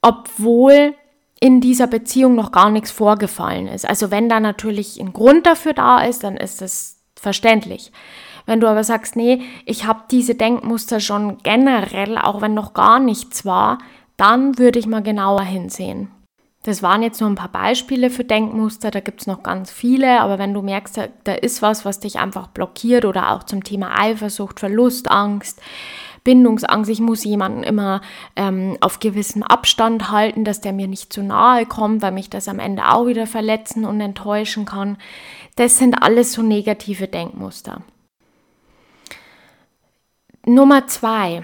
obwohl 0.03 0.95
in 1.41 1.63
dieser 1.63 1.87
Beziehung 1.87 2.35
noch 2.35 2.53
gar 2.53 2.71
nichts 2.71 2.91
vorgefallen 2.91 3.67
ist. 3.67 3.89
Also 3.89 4.11
wenn 4.11 4.29
da 4.29 4.39
natürlich 4.39 5.01
ein 5.01 5.15
Grund 5.15 5.47
dafür 5.47 5.73
da 5.73 6.03
ist, 6.03 6.23
dann 6.23 6.37
ist 6.37 6.61
es 6.61 6.99
verständlich. 7.17 7.93
Wenn 8.45 8.61
du 8.61 8.67
aber 8.67 8.85
sagst, 8.85 9.17
nee, 9.17 9.43
ich 9.65 9.87
habe 9.87 10.03
diese 10.11 10.35
Denkmuster 10.35 11.01
schon 11.01 11.39
generell, 11.39 12.19
auch 12.19 12.43
wenn 12.43 12.53
noch 12.53 12.75
gar 12.75 13.01
nichts 13.01 13.47
war, 13.47 13.79
dann 14.19 14.59
würde 14.59 14.79
ich 14.79 14.87
mal 14.87 15.03
genauer 15.03 15.43
hinsehen. 15.43 16.11
Das 16.63 16.83
waren 16.83 17.03
jetzt 17.03 17.21
nur 17.21 17.31
ein 17.31 17.37
paar 17.37 17.51
Beispiele 17.51 18.11
für 18.11 18.25
Denkmuster, 18.25 18.91
da 18.91 19.01
gibt 19.01 19.23
es 19.23 19.27
noch 19.27 19.43
ganz 19.43 19.71
viele, 19.71 20.21
aber 20.21 20.39
wenn 20.39 20.53
du 20.53 20.61
merkst, 20.61 20.97
da, 20.99 21.09
da, 21.25 21.33
ist 21.33 21.63
was, 21.63 21.87
was 21.87 22.01
dich 22.01 22.19
einfach 22.19 22.49
blockiert 22.49 23.07
oder 23.07 23.31
auch 23.31 23.45
zum 23.45 23.65
Thema 23.65 23.99
Eifersucht, 23.99 24.61
Verlustangst, 24.61 25.63
Bindungsangst, 26.23 26.91
ich 26.91 27.01
muss 27.01 27.25
jemanden 27.25 27.63
immer 27.63 28.03
ähm, 28.37 28.77
auf 28.83 29.01
gewissem 29.01 29.43
Abstand 29.43 30.11
halten, 30.11 30.45
dass 30.45 30.61
der 30.61 30.75
mir 30.75 30.87
nicht 30.87 31.15
zu 31.15 31.23
nahe 31.23 31.65
kommt, 31.65 32.03
weil 32.03 32.13
mich 32.13 32.29
das 32.29 32.47
am 32.47 32.59
Ende 32.59 32.93
auch 32.93 33.07
wieder 33.07 33.27
verletzen 33.27 33.87
und 33.87 33.99
enttäuschen 34.03 34.67
kann. 34.67 34.99
Das 35.57 35.79
sind 35.79 36.03
alles 36.03 36.35
so 36.35 36.43
negative 36.43 37.09
Denkmuster. 37.09 37.81
Nummer 40.45 40.87
zwei, 40.89 41.43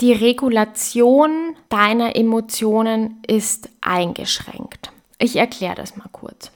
die 0.00 0.12
Regulation 0.12 1.56
deiner 1.68 2.16
Emotionen 2.16 3.22
ist 3.26 3.68
eingeschränkt. 3.80 4.92
Ich 5.18 5.36
erkläre 5.36 5.74
das 5.74 5.96
mal 5.96 6.08
kurz. 6.10 6.50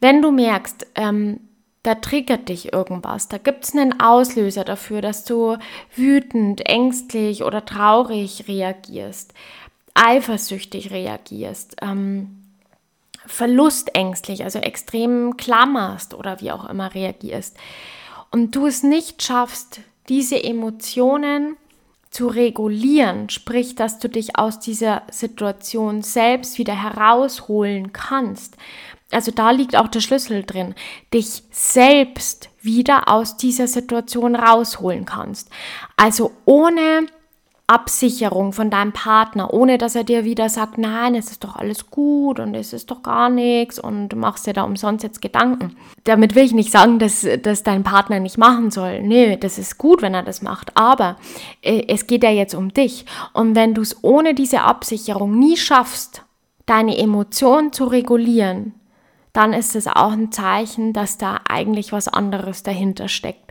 Wenn 0.00 0.20
du 0.20 0.30
merkst, 0.30 0.86
ähm, 0.94 1.40
da 1.82 1.94
triggert 1.94 2.48
dich 2.48 2.72
irgendwas, 2.72 3.28
da 3.28 3.38
gibt 3.38 3.64
es 3.64 3.74
einen 3.74 4.00
Auslöser 4.00 4.64
dafür, 4.64 5.00
dass 5.00 5.24
du 5.24 5.56
wütend, 5.94 6.68
ängstlich 6.68 7.44
oder 7.44 7.64
traurig 7.64 8.48
reagierst, 8.48 9.32
eifersüchtig 9.94 10.90
reagierst, 10.90 11.76
ähm, 11.80 12.42
verlustängstlich, 13.24 14.44
also 14.44 14.58
extrem 14.58 15.36
klammerst 15.36 16.12
oder 16.12 16.40
wie 16.40 16.52
auch 16.52 16.68
immer 16.68 16.92
reagierst 16.92 17.56
und 18.30 18.54
du 18.54 18.66
es 18.66 18.82
nicht 18.82 19.22
schaffst, 19.22 19.80
diese 20.08 20.42
Emotionen 20.42 21.56
zu 22.16 22.28
regulieren, 22.28 23.28
sprich, 23.28 23.74
dass 23.74 23.98
du 23.98 24.08
dich 24.08 24.38
aus 24.38 24.58
dieser 24.58 25.02
Situation 25.10 26.02
selbst 26.02 26.56
wieder 26.56 26.72
herausholen 26.74 27.92
kannst. 27.92 28.56
Also 29.10 29.32
da 29.32 29.50
liegt 29.50 29.76
auch 29.76 29.88
der 29.88 30.00
Schlüssel 30.00 30.42
drin, 30.42 30.74
dich 31.12 31.42
selbst 31.50 32.48
wieder 32.62 33.08
aus 33.08 33.36
dieser 33.36 33.68
Situation 33.68 34.34
rausholen 34.34 35.04
kannst. 35.04 35.50
Also 35.98 36.32
ohne 36.46 37.06
Absicherung 37.68 38.52
von 38.52 38.70
deinem 38.70 38.92
Partner, 38.92 39.52
ohne 39.52 39.76
dass 39.76 39.96
er 39.96 40.04
dir 40.04 40.24
wieder 40.24 40.48
sagt, 40.48 40.78
nein, 40.78 41.16
es 41.16 41.32
ist 41.32 41.42
doch 41.42 41.56
alles 41.56 41.90
gut 41.90 42.38
und 42.38 42.54
es 42.54 42.72
ist 42.72 42.92
doch 42.92 43.02
gar 43.02 43.28
nichts 43.28 43.80
und 43.80 44.10
du 44.10 44.16
machst 44.16 44.46
dir 44.46 44.52
da 44.52 44.62
umsonst 44.62 45.02
jetzt 45.02 45.20
Gedanken. 45.20 45.76
Damit 46.04 46.36
will 46.36 46.44
ich 46.44 46.54
nicht 46.54 46.70
sagen, 46.70 47.00
dass, 47.00 47.26
dass 47.42 47.64
dein 47.64 47.82
Partner 47.82 48.20
nicht 48.20 48.38
machen 48.38 48.70
soll. 48.70 49.02
Nee, 49.02 49.36
das 49.36 49.58
ist 49.58 49.78
gut, 49.78 50.00
wenn 50.00 50.14
er 50.14 50.22
das 50.22 50.42
macht, 50.42 50.76
aber 50.76 51.16
äh, 51.60 51.82
es 51.88 52.06
geht 52.06 52.22
ja 52.22 52.30
jetzt 52.30 52.54
um 52.54 52.72
dich. 52.72 53.04
Und 53.32 53.56
wenn 53.56 53.74
du 53.74 53.82
es 53.82 54.02
ohne 54.04 54.34
diese 54.34 54.60
Absicherung 54.60 55.36
nie 55.36 55.56
schaffst, 55.56 56.22
deine 56.66 56.96
Emotionen 56.96 57.72
zu 57.72 57.86
regulieren, 57.86 58.74
dann 59.32 59.52
ist 59.52 59.74
es 59.74 59.88
auch 59.88 60.12
ein 60.12 60.30
Zeichen, 60.30 60.92
dass 60.92 61.18
da 61.18 61.40
eigentlich 61.48 61.92
was 61.92 62.06
anderes 62.06 62.62
dahinter 62.62 63.08
steckt 63.08 63.45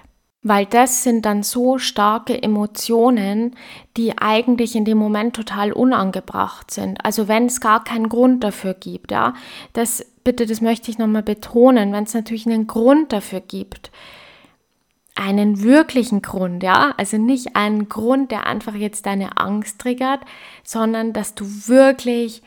weil 0.45 0.67
das 0.67 1.01
sind 1.01 1.25
dann 1.25 1.41
so 1.41 1.79
starke 1.79 2.41
Emotionen, 2.43 3.55
die 3.97 4.15
eigentlich 4.19 4.75
in 4.75 4.85
dem 4.85 4.99
Moment 4.99 5.35
total 5.35 5.73
unangebracht 5.73 6.69
sind. 6.69 7.03
Also 7.03 7.27
wenn 7.27 7.47
es 7.47 7.59
gar 7.59 7.83
keinen 7.83 8.09
Grund 8.09 8.43
dafür 8.43 8.75
gibt, 8.75 9.09
ja, 9.09 9.33
das 9.73 10.05
bitte, 10.23 10.45
das 10.45 10.61
möchte 10.61 10.91
ich 10.91 10.99
nochmal 10.99 11.23
betonen, 11.23 11.91
wenn 11.93 12.03
es 12.03 12.13
natürlich 12.13 12.45
einen 12.45 12.67
Grund 12.67 13.11
dafür 13.11 13.41
gibt, 13.41 13.89
einen 15.15 15.63
wirklichen 15.63 16.21
Grund, 16.21 16.61
ja, 16.61 16.93
also 16.95 17.17
nicht 17.17 17.55
einen 17.55 17.89
Grund, 17.89 18.29
der 18.29 18.45
einfach 18.45 18.75
jetzt 18.75 19.07
deine 19.07 19.37
Angst 19.37 19.79
triggert, 19.79 20.19
sondern 20.63 21.11
dass 21.11 21.33
du 21.33 21.43
wirklich 21.67 22.43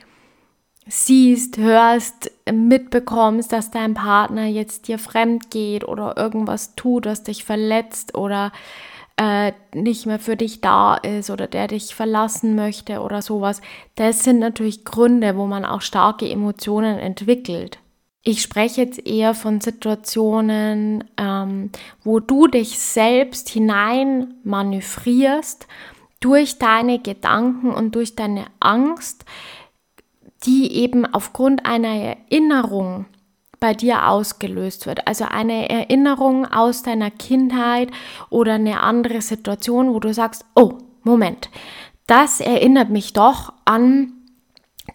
siehst, 0.88 1.58
hörst, 1.58 2.30
mitbekommst, 2.50 3.52
dass 3.52 3.70
dein 3.70 3.94
Partner 3.94 4.46
jetzt 4.46 4.88
dir 4.88 4.98
fremd 4.98 5.50
geht 5.50 5.86
oder 5.86 6.16
irgendwas 6.16 6.74
tut, 6.74 7.06
was 7.06 7.22
dich 7.22 7.44
verletzt 7.44 8.14
oder 8.14 8.52
äh, 9.18 9.52
nicht 9.74 10.06
mehr 10.06 10.18
für 10.18 10.36
dich 10.36 10.60
da 10.60 10.94
ist 10.94 11.30
oder 11.30 11.46
der 11.46 11.66
dich 11.66 11.94
verlassen 11.94 12.54
möchte 12.54 13.00
oder 13.00 13.20
sowas, 13.20 13.60
das 13.96 14.24
sind 14.24 14.38
natürlich 14.38 14.84
Gründe, 14.84 15.36
wo 15.36 15.46
man 15.46 15.64
auch 15.64 15.82
starke 15.82 16.28
Emotionen 16.28 16.98
entwickelt. 16.98 17.78
Ich 18.22 18.42
spreche 18.42 18.82
jetzt 18.82 19.06
eher 19.06 19.34
von 19.34 19.60
Situationen, 19.60 21.04
ähm, 21.16 21.70
wo 22.04 22.20
du 22.20 22.46
dich 22.46 22.78
selbst 22.78 23.48
hinein 23.48 24.34
manövrierst 24.44 25.66
durch 26.20 26.58
deine 26.58 26.98
Gedanken 26.98 27.70
und 27.70 27.94
durch 27.94 28.16
deine 28.16 28.46
Angst, 28.60 29.24
die 30.44 30.72
eben 30.76 31.06
aufgrund 31.06 31.66
einer 31.66 31.88
Erinnerung 31.88 33.06
bei 33.60 33.74
dir 33.74 34.08
ausgelöst 34.08 34.86
wird. 34.86 35.06
Also 35.06 35.24
eine 35.24 35.68
Erinnerung 35.68 36.46
aus 36.46 36.82
deiner 36.82 37.10
Kindheit 37.10 37.90
oder 38.30 38.54
eine 38.54 38.80
andere 38.80 39.20
Situation, 39.20 39.92
wo 39.92 40.00
du 40.00 40.14
sagst, 40.14 40.44
oh, 40.54 40.78
Moment, 41.02 41.50
das 42.06 42.40
erinnert 42.40 42.90
mich 42.90 43.12
doch 43.12 43.52
an 43.64 44.12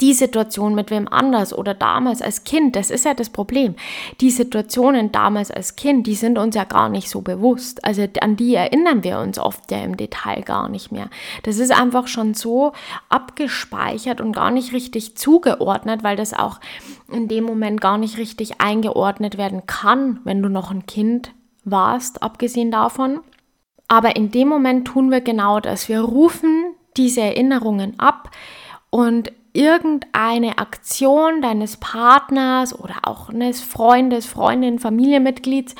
die 0.01 0.13
Situation 0.13 0.75
mit 0.75 0.91
wem 0.91 1.07
anders 1.07 1.53
oder 1.53 1.73
damals 1.73 2.21
als 2.21 2.43
Kind, 2.43 2.75
das 2.75 2.89
ist 2.89 3.05
ja 3.05 3.13
das 3.13 3.29
Problem. 3.29 3.75
Die 4.21 4.31
Situationen 4.31 5.11
damals 5.11 5.51
als 5.51 5.75
Kind, 5.75 6.07
die 6.07 6.15
sind 6.15 6.37
uns 6.37 6.55
ja 6.55 6.63
gar 6.63 6.89
nicht 6.89 7.09
so 7.09 7.21
bewusst. 7.21 7.83
Also 7.85 8.05
an 8.21 8.35
die 8.35 8.55
erinnern 8.55 9.03
wir 9.03 9.19
uns 9.19 9.37
oft 9.37 9.71
ja 9.71 9.79
im 9.79 9.97
Detail 9.97 10.41
gar 10.41 10.69
nicht 10.69 10.91
mehr. 10.91 11.09
Das 11.43 11.57
ist 11.57 11.71
einfach 11.71 12.07
schon 12.07 12.33
so 12.33 12.73
abgespeichert 13.09 14.21
und 14.21 14.33
gar 14.33 14.51
nicht 14.51 14.73
richtig 14.73 15.15
zugeordnet, 15.15 16.03
weil 16.03 16.15
das 16.15 16.33
auch 16.33 16.59
in 17.11 17.27
dem 17.27 17.43
Moment 17.43 17.79
gar 17.79 17.97
nicht 17.97 18.17
richtig 18.17 18.59
eingeordnet 18.61 19.37
werden 19.37 19.65
kann, 19.67 20.19
wenn 20.23 20.41
du 20.41 20.49
noch 20.49 20.71
ein 20.71 20.85
Kind 20.85 21.31
warst, 21.63 22.23
abgesehen 22.23 22.71
davon. 22.71 23.19
Aber 23.87 24.15
in 24.15 24.31
dem 24.31 24.47
Moment 24.47 24.87
tun 24.87 25.11
wir 25.11 25.21
genau 25.21 25.59
das. 25.59 25.87
Wir 25.87 26.01
rufen 26.01 26.73
diese 26.97 27.21
Erinnerungen 27.21 27.99
ab 27.99 28.31
und 28.89 29.31
irgendeine 29.53 30.57
Aktion 30.57 31.41
deines 31.41 31.77
Partners 31.77 32.77
oder 32.77 32.95
auch 33.03 33.29
eines 33.29 33.61
Freundes, 33.61 34.25
Freundin, 34.25 34.79
Familienmitglieds 34.79 35.75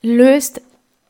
löst 0.00 0.62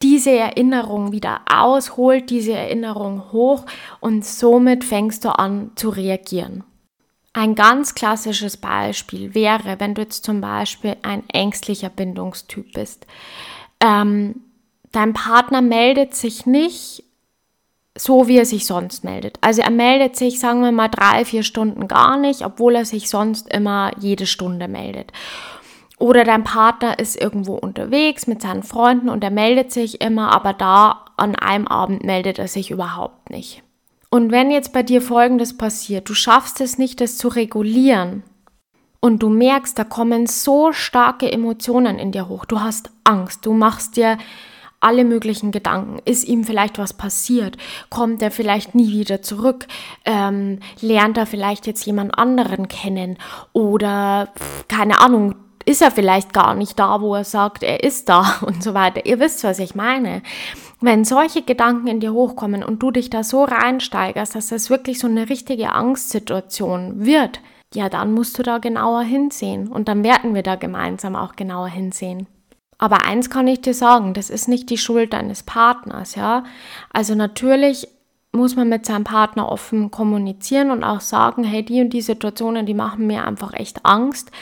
diese 0.03 0.33
Erinnerung 0.33 1.13
wieder 1.13 1.41
aus, 1.51 1.97
holt 1.97 2.29
diese 2.31 2.53
Erinnerung 2.53 3.33
hoch 3.33 3.65
und 4.01 4.25
somit 4.25 4.85
fängst 4.85 5.25
du 5.25 5.31
an 5.31 5.71
zu 5.77 5.89
reagieren. 5.89 6.65
Ein 7.33 7.55
ganz 7.55 7.95
klassisches 7.95 8.57
Beispiel 8.57 9.35
wäre, 9.35 9.81
wenn 9.81 9.95
du 9.95 10.03
jetzt 10.03 10.25
zum 10.25 10.41
Beispiel 10.41 10.97
ein 11.03 11.29
ängstlicher 11.29 11.89
Bindungstyp 11.89 12.73
bist. 12.75 13.07
Ähm, 13.81 14.43
dein 14.93 15.15
Partner 15.15 15.63
meldet 15.63 16.15
sich 16.15 16.47
nicht 16.47 17.03
so, 17.97 18.27
wie 18.27 18.39
er 18.39 18.45
sich 18.45 18.67
sonst 18.67 19.05
meldet. 19.05 19.39
Also 19.41 19.63
er 19.63 19.71
meldet 19.71 20.17
sich, 20.17 20.41
sagen 20.41 20.63
wir 20.63 20.73
mal, 20.73 20.89
drei, 20.89 21.25
vier 21.25 21.43
Stunden 21.43 21.87
gar 21.87 22.17
nicht, 22.17 22.45
obwohl 22.45 22.75
er 22.75 22.85
sich 22.85 23.09
sonst 23.09 23.53
immer 23.53 23.93
jede 23.99 24.27
Stunde 24.27 24.67
meldet. 24.67 25.13
Oder 25.99 26.25
dein 26.25 26.43
Partner 26.43 26.99
ist 26.99 27.21
irgendwo 27.21 27.55
unterwegs 27.55 28.27
mit 28.27 28.43
seinen 28.43 28.65
Freunden 28.65 29.09
und 29.09 29.23
er 29.23 29.31
meldet 29.31 29.73
sich 29.73 30.01
immer, 30.01 30.33
aber 30.33 30.53
da 30.53 31.05
an 31.17 31.37
einem 31.37 31.69
Abend 31.69 32.03
meldet 32.03 32.39
er 32.41 32.49
sich 32.49 32.73
überhaupt 32.73 33.31
nicht. 33.31 33.63
Und 34.11 34.33
wenn 34.33 34.51
jetzt 34.51 34.73
bei 34.73 34.83
dir 34.83 35.01
Folgendes 35.01 35.57
passiert, 35.57 36.09
du 36.09 36.15
schaffst 36.15 36.61
es 36.61 36.79
nicht, 36.79 37.01
das 37.01 37.17
zu 37.17 37.29
regulieren 37.29 38.25
und 39.01 39.23
du 39.23 39.29
merkst, 39.29 39.79
da 39.79 39.85
kommen 39.85 40.27
so 40.27 40.73
starke 40.73 41.31
Emotionen 41.31 41.99
in 41.99 42.11
dir 42.11 42.29
hoch, 42.29 42.45
du 42.45 42.61
hast 42.61 42.91
Angst, 43.05 43.47
du 43.47 43.53
machst 43.53 43.97
dir 43.97 44.19
alle 44.85 45.05
möglichen 45.05 45.51
Gedanken. 45.51 46.01
Ist 46.05 46.25
ihm 46.25 46.45
vielleicht 46.45 46.79
was 46.79 46.93
passiert? 46.93 47.57
Kommt 47.91 48.23
er 48.23 48.31
vielleicht 48.31 48.75
nie 48.75 48.93
wieder 48.93 49.23
zurück? 49.23 49.67
Ähm, 50.05 50.61
lernt 50.81 51.17
er 51.17 51.27
vielleicht 51.27 51.67
jetzt 51.67 51.85
jemand 51.87 52.17
anderen 52.17 52.69
kennen? 52.69 53.19
Oder 53.53 54.29
keine 54.69 55.01
Ahnung, 55.01 55.35
ist 55.65 55.83
er 55.83 55.91
vielleicht 55.91 56.33
gar 56.33 56.55
nicht 56.55 56.79
da, 56.79 57.01
wo 57.01 57.15
er 57.15 57.25
sagt, 57.25 57.63
er 57.63 57.83
ist 57.83 58.09
da 58.09 58.39
und 58.47 58.63
so 58.63 58.75
weiter. 58.75 59.07
Ihr 59.07 59.19
wisst, 59.21 59.45
was 59.45 59.59
ich 59.59 59.75
meine. 59.75 60.23
Wenn 60.81 61.05
solche 61.05 61.43
Gedanken 61.43 61.87
in 61.87 62.01
dir 62.01 62.13
hochkommen 62.13 62.63
und 62.63 62.83
du 62.83 62.91
dich 62.91 63.09
da 63.09 63.25
so 63.25 63.45
reinsteigerst, 63.45 64.35
dass 64.35 64.49
das 64.49 64.69
wirklich 64.69 64.99
so 64.99 65.07
eine 65.07 65.31
richtige 65.31 65.73
Angstsituation 65.73 67.07
wird, 67.07 67.41
ja, 67.73 67.89
dann 67.89 68.13
musst 68.13 68.39
du 68.39 68.43
da 68.43 68.59
genauer 68.59 69.03
hinsehen 69.03 69.69
und 69.69 69.89
dann 69.89 70.05
werden 70.05 70.35
wir 70.35 70.43
da 70.43 70.55
gemeinsam 70.57 71.17
auch 71.17 71.35
genauer 71.37 71.69
hinsehen. 71.69 72.27
Aber 72.85 73.07
eins 73.07 73.31
kann 73.31 73.47
ich 73.47 73.63
dir 73.63 73.73
sagen, 73.73 74.13
das 74.13 74.29
ist 74.29 74.47
nicht 74.47 74.69
die 74.69 74.77
Schuld 74.77 75.15
deines 75.15 75.43
Partners, 75.43 76.17
ja. 76.17 76.45
Also 76.93 77.15
natürlich 77.15 77.89
muss 78.31 78.57
man 78.57 78.69
mit 78.69 78.85
seinem 78.85 79.05
Partner 79.05 79.51
offen 79.51 79.91
kommunizieren 79.91 80.71
und 80.71 80.85
auch 80.85 81.01
sagen, 81.01 81.45
hey, 81.45 81.65
die 81.65 81.81
und 81.81 81.95
die 81.95 82.03
Situationen, 82.03 82.67
die 82.67 82.75
machen 82.75 83.07
mir 83.07 83.27
einfach 83.27 83.55
echt 83.55 83.87
Angst. 83.87 84.33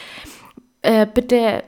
Äh, 0.80 1.06
bitte, 1.06 1.62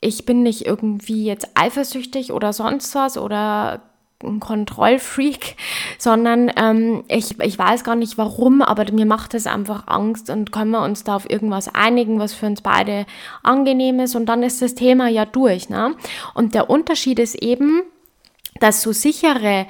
ich 0.00 0.24
bin 0.24 0.42
nicht 0.42 0.66
irgendwie 0.66 1.24
jetzt 1.24 1.50
eifersüchtig 1.54 2.32
oder 2.32 2.52
sonst 2.52 2.96
was 2.96 3.16
oder 3.16 3.82
ein 4.22 4.40
Kontrollfreak, 4.40 5.56
sondern 5.98 6.50
ähm, 6.56 7.04
ich, 7.08 7.38
ich 7.40 7.58
weiß 7.58 7.84
gar 7.84 7.94
nicht 7.96 8.18
warum, 8.18 8.62
aber 8.62 8.90
mir 8.92 9.06
macht 9.06 9.34
es 9.34 9.46
einfach 9.46 9.86
Angst 9.86 10.30
und 10.30 10.52
können 10.52 10.72
wir 10.72 10.82
uns 10.82 11.04
da 11.04 11.16
auf 11.16 11.30
irgendwas 11.30 11.72
einigen, 11.74 12.18
was 12.18 12.34
für 12.34 12.46
uns 12.46 12.60
beide 12.60 13.06
angenehm 13.42 14.00
ist 14.00 14.16
und 14.16 14.26
dann 14.26 14.42
ist 14.42 14.62
das 14.62 14.74
Thema 14.74 15.08
ja 15.08 15.24
durch. 15.24 15.68
Ne? 15.68 15.94
Und 16.34 16.54
der 16.54 16.68
Unterschied 16.68 17.18
ist 17.18 17.36
eben, 17.36 17.82
dass 18.60 18.82
so 18.82 18.92
sichere 18.92 19.66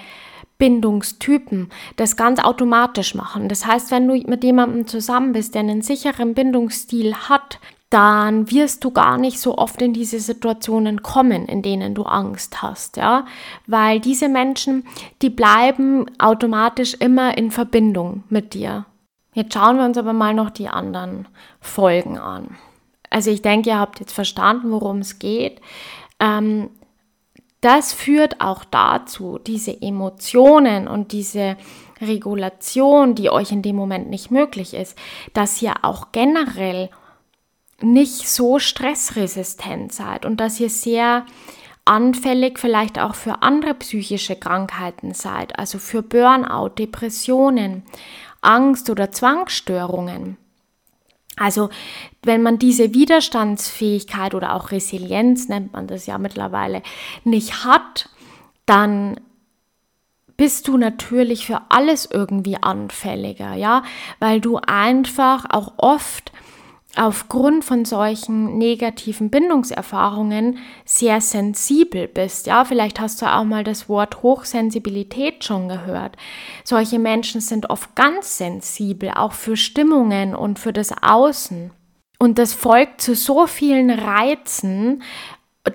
Bindungstypen 0.59 1.71
das 1.97 2.17
ganz 2.17 2.41
automatisch 2.41 3.15
machen. 3.15 3.49
Das 3.49 3.65
heißt, 3.65 3.91
wenn 3.91 4.09
du 4.09 4.15
mit 4.15 4.43
jemandem 4.43 4.87
zusammen 4.87 5.33
bist, 5.33 5.55
der 5.55 5.61
einen 5.61 5.83
sicheren 5.83 6.35
Bindungsstil 6.35 7.15
hat, 7.15 7.61
dann 7.91 8.51
wirst 8.51 8.85
du 8.85 8.91
gar 8.91 9.17
nicht 9.17 9.41
so 9.41 9.57
oft 9.57 9.81
in 9.81 9.95
diese 9.95 10.21
Situationen 10.21 11.03
kommen, 11.03 11.47
in 11.47 11.63
denen 11.63 11.95
du 11.95 12.03
Angst 12.03 12.61
hast, 12.63 12.97
ja, 12.99 13.25
weil 13.67 14.01
diese 14.01 14.29
Menschen, 14.29 14.85
die 15.23 15.31
bleiben 15.31 16.07
automatisch 16.19 16.95
immer 16.95 17.39
in 17.39 17.51
Verbindung 17.51 18.25
mit 18.29 18.53
dir. 18.53 18.85
Jetzt 19.33 19.55
schauen 19.55 19.79
wir 19.79 19.85
uns 19.85 19.97
aber 19.97 20.13
mal 20.13 20.35
noch 20.35 20.51
die 20.51 20.69
anderen 20.69 21.29
Folgen 21.61 22.19
an. 22.19 22.57
Also 23.11 23.31
ich 23.31 23.41
denke, 23.41 23.71
ihr 23.71 23.79
habt 23.79 24.01
jetzt 24.01 24.13
verstanden, 24.13 24.71
worum 24.71 24.99
es 24.99 25.19
geht. 25.19 25.61
Ähm, 26.21 26.71
das 27.61 27.93
führt 27.93 28.41
auch 28.41 28.65
dazu, 28.65 29.39
diese 29.39 29.81
Emotionen 29.83 30.87
und 30.87 31.13
diese 31.13 31.57
Regulation, 32.01 33.15
die 33.15 33.31
euch 33.31 33.51
in 33.51 33.63
dem 33.63 33.77
Moment 33.77 34.11
nicht 34.11 34.31
möglich 34.31 34.75
ist, 34.75 34.97
dass 35.33 35.61
ihr 35.61 35.75
auch 35.83 36.13
generell 36.13 36.91
nicht 37.81 38.29
so 38.29 38.59
stressresistent 38.59 39.93
seid 39.93 40.25
und 40.25 40.39
dass 40.41 40.59
ihr 40.61 40.71
sehr 40.71 41.25
anfällig 41.85 42.59
vielleicht 42.59 42.99
auch 42.99 43.15
für 43.15 43.43
andere 43.43 43.75
psychische 43.75 44.37
Krankheiten 44.37 45.15
seid, 45.15 45.59
also 45.59 45.79
für 45.79 46.03
Burnout, 46.03 46.71
Depressionen, 46.79 47.83
Angst 48.43 48.91
oder 48.91 49.11
Zwangsstörungen. 49.11 50.37
Also 51.37 51.71
wenn 52.23 52.43
man 52.43 52.59
diese 52.59 52.95
Widerstandsfähigkeit 52.95 54.35
oder 54.35 54.55
auch 54.55 54.71
Resilienz 54.71 55.49
nennt 55.49 55.73
man 55.73 55.87
das 55.87 56.07
ja 56.07 56.19
mittlerweile 56.19 56.83
nicht 57.25 57.65
hat, 57.65 58.09
dann 58.67 59.21
bist 60.37 60.69
du 60.69 60.77
natürlich 60.77 61.47
für 61.47 61.63
alles 61.69 62.09
irgendwie 62.11 62.57
anfälliger, 62.61 63.55
ja, 63.55 63.83
weil 64.19 64.41
du 64.41 64.59
einfach 64.59 65.47
auch 65.49 65.75
oft 65.79 66.33
aufgrund 66.99 67.65
von 67.65 67.85
solchen 67.85 68.59
negativen 68.59 69.31
Bindungserfahrungen 69.31 70.59
sehr 70.85 71.21
sensibel 71.21 72.09
bist. 72.09 72.47
Ja, 72.47 72.65
vielleicht 72.65 73.01
hast 73.01 73.23
du 73.23 73.27
auch 73.27 73.45
mal 73.45 73.65
das 73.65 73.89
Wort 73.89 74.23
Hochsensibilität 74.23 75.45
schon 75.45 75.69
gehört. 75.69 76.17
Solche 76.65 76.99
Menschen 76.99 77.41
sind 77.41 77.71
oft 77.71 77.95
ganz 77.95 78.39
sensibel, 78.39 79.11
auch 79.15 79.33
für 79.33 79.57
Stimmungen 79.57 80.35
und 80.35 80.59
für 80.59 80.73
das 80.73 80.93
Außen. 81.03 81.71
Und 82.19 82.39
das 82.39 82.53
folgt 82.53 83.01
zu 83.01 83.15
so 83.15 83.47
vielen 83.47 83.91
Reizen, 83.91 85.03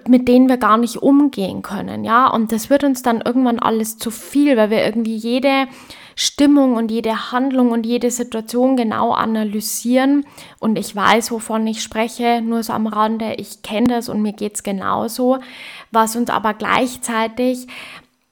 mit 0.08 0.28
denen 0.28 0.50
wir 0.50 0.58
gar 0.58 0.78
nicht 0.78 0.98
umgehen 0.98 1.62
können, 1.62 2.04
ja. 2.04 2.28
Und 2.28 2.52
das 2.52 2.70
wird 2.70 2.84
uns 2.84 3.02
dann 3.02 3.22
irgendwann 3.22 3.60
alles 3.60 3.98
zu 3.98 4.12
viel, 4.12 4.58
weil 4.58 4.70
wir 4.70 4.84
irgendwie 4.84 5.16
jede 5.16 5.68
Stimmung 6.16 6.76
und 6.76 6.92
jede 6.92 7.32
Handlung 7.32 7.72
und 7.72 7.86
jede 7.86 8.12
Situation 8.12 8.76
genau 8.76 9.12
analysieren. 9.12 10.26
Und 10.60 10.78
ich 10.78 10.96
weiß, 10.96 11.32
wovon 11.32 11.66
ich 11.68 11.82
spreche, 11.82 12.42
nur 12.42 12.64
so 12.64 12.74
am 12.74 12.88
Rande. 12.88 13.36
Ich 13.38 13.62
kenne 13.62 13.88
das 13.88 14.10
und 14.10 14.22
mir 14.22 14.34
geht 14.34 14.56
es 14.56 14.64
genauso. 14.64 15.40
Was 15.92 16.16
uns 16.16 16.30
aber 16.30 16.54
gleichzeitig, 16.54 17.68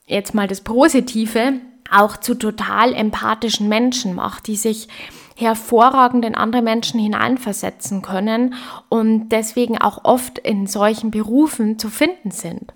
jetzt 0.08 0.34
mal 0.34 0.48
das 0.48 0.62
Positive, 0.62 1.54
auch 1.91 2.17
zu 2.17 2.36
total 2.36 2.94
empathischen 2.94 3.67
Menschen 3.67 4.15
macht, 4.15 4.48
die 4.48 4.56
sich 4.56 4.88
hervorragend 5.36 6.24
in 6.24 6.36
andere 6.36 6.62
Menschen 6.62 7.00
hineinversetzen 7.00 8.02
können 8.02 8.56
und 8.89 9.30
deswegen 9.30 9.78
auch 9.78 10.06
oft 10.06 10.38
in 10.38 10.67
solchen 10.67 11.12
Berufen 11.12 11.80
zu 11.80 11.89
finden 11.89 12.32
sind. 12.32 12.74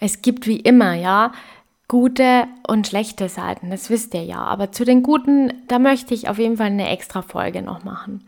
Es 0.00 0.22
gibt 0.22 0.46
wie 0.46 0.60
immer, 0.60 0.94
ja, 0.94 1.32
gute 1.88 2.46
und 2.66 2.86
schlechte 2.86 3.28
Seiten, 3.28 3.70
das 3.70 3.90
wisst 3.90 4.14
ihr 4.14 4.24
ja. 4.24 4.38
Aber 4.38 4.72
zu 4.72 4.84
den 4.84 5.02
guten, 5.02 5.52
da 5.68 5.78
möchte 5.78 6.14
ich 6.14 6.28
auf 6.28 6.38
jeden 6.38 6.56
Fall 6.56 6.66
eine 6.66 6.88
extra 6.88 7.22
Folge 7.22 7.62
noch 7.62 7.84
machen. 7.84 8.26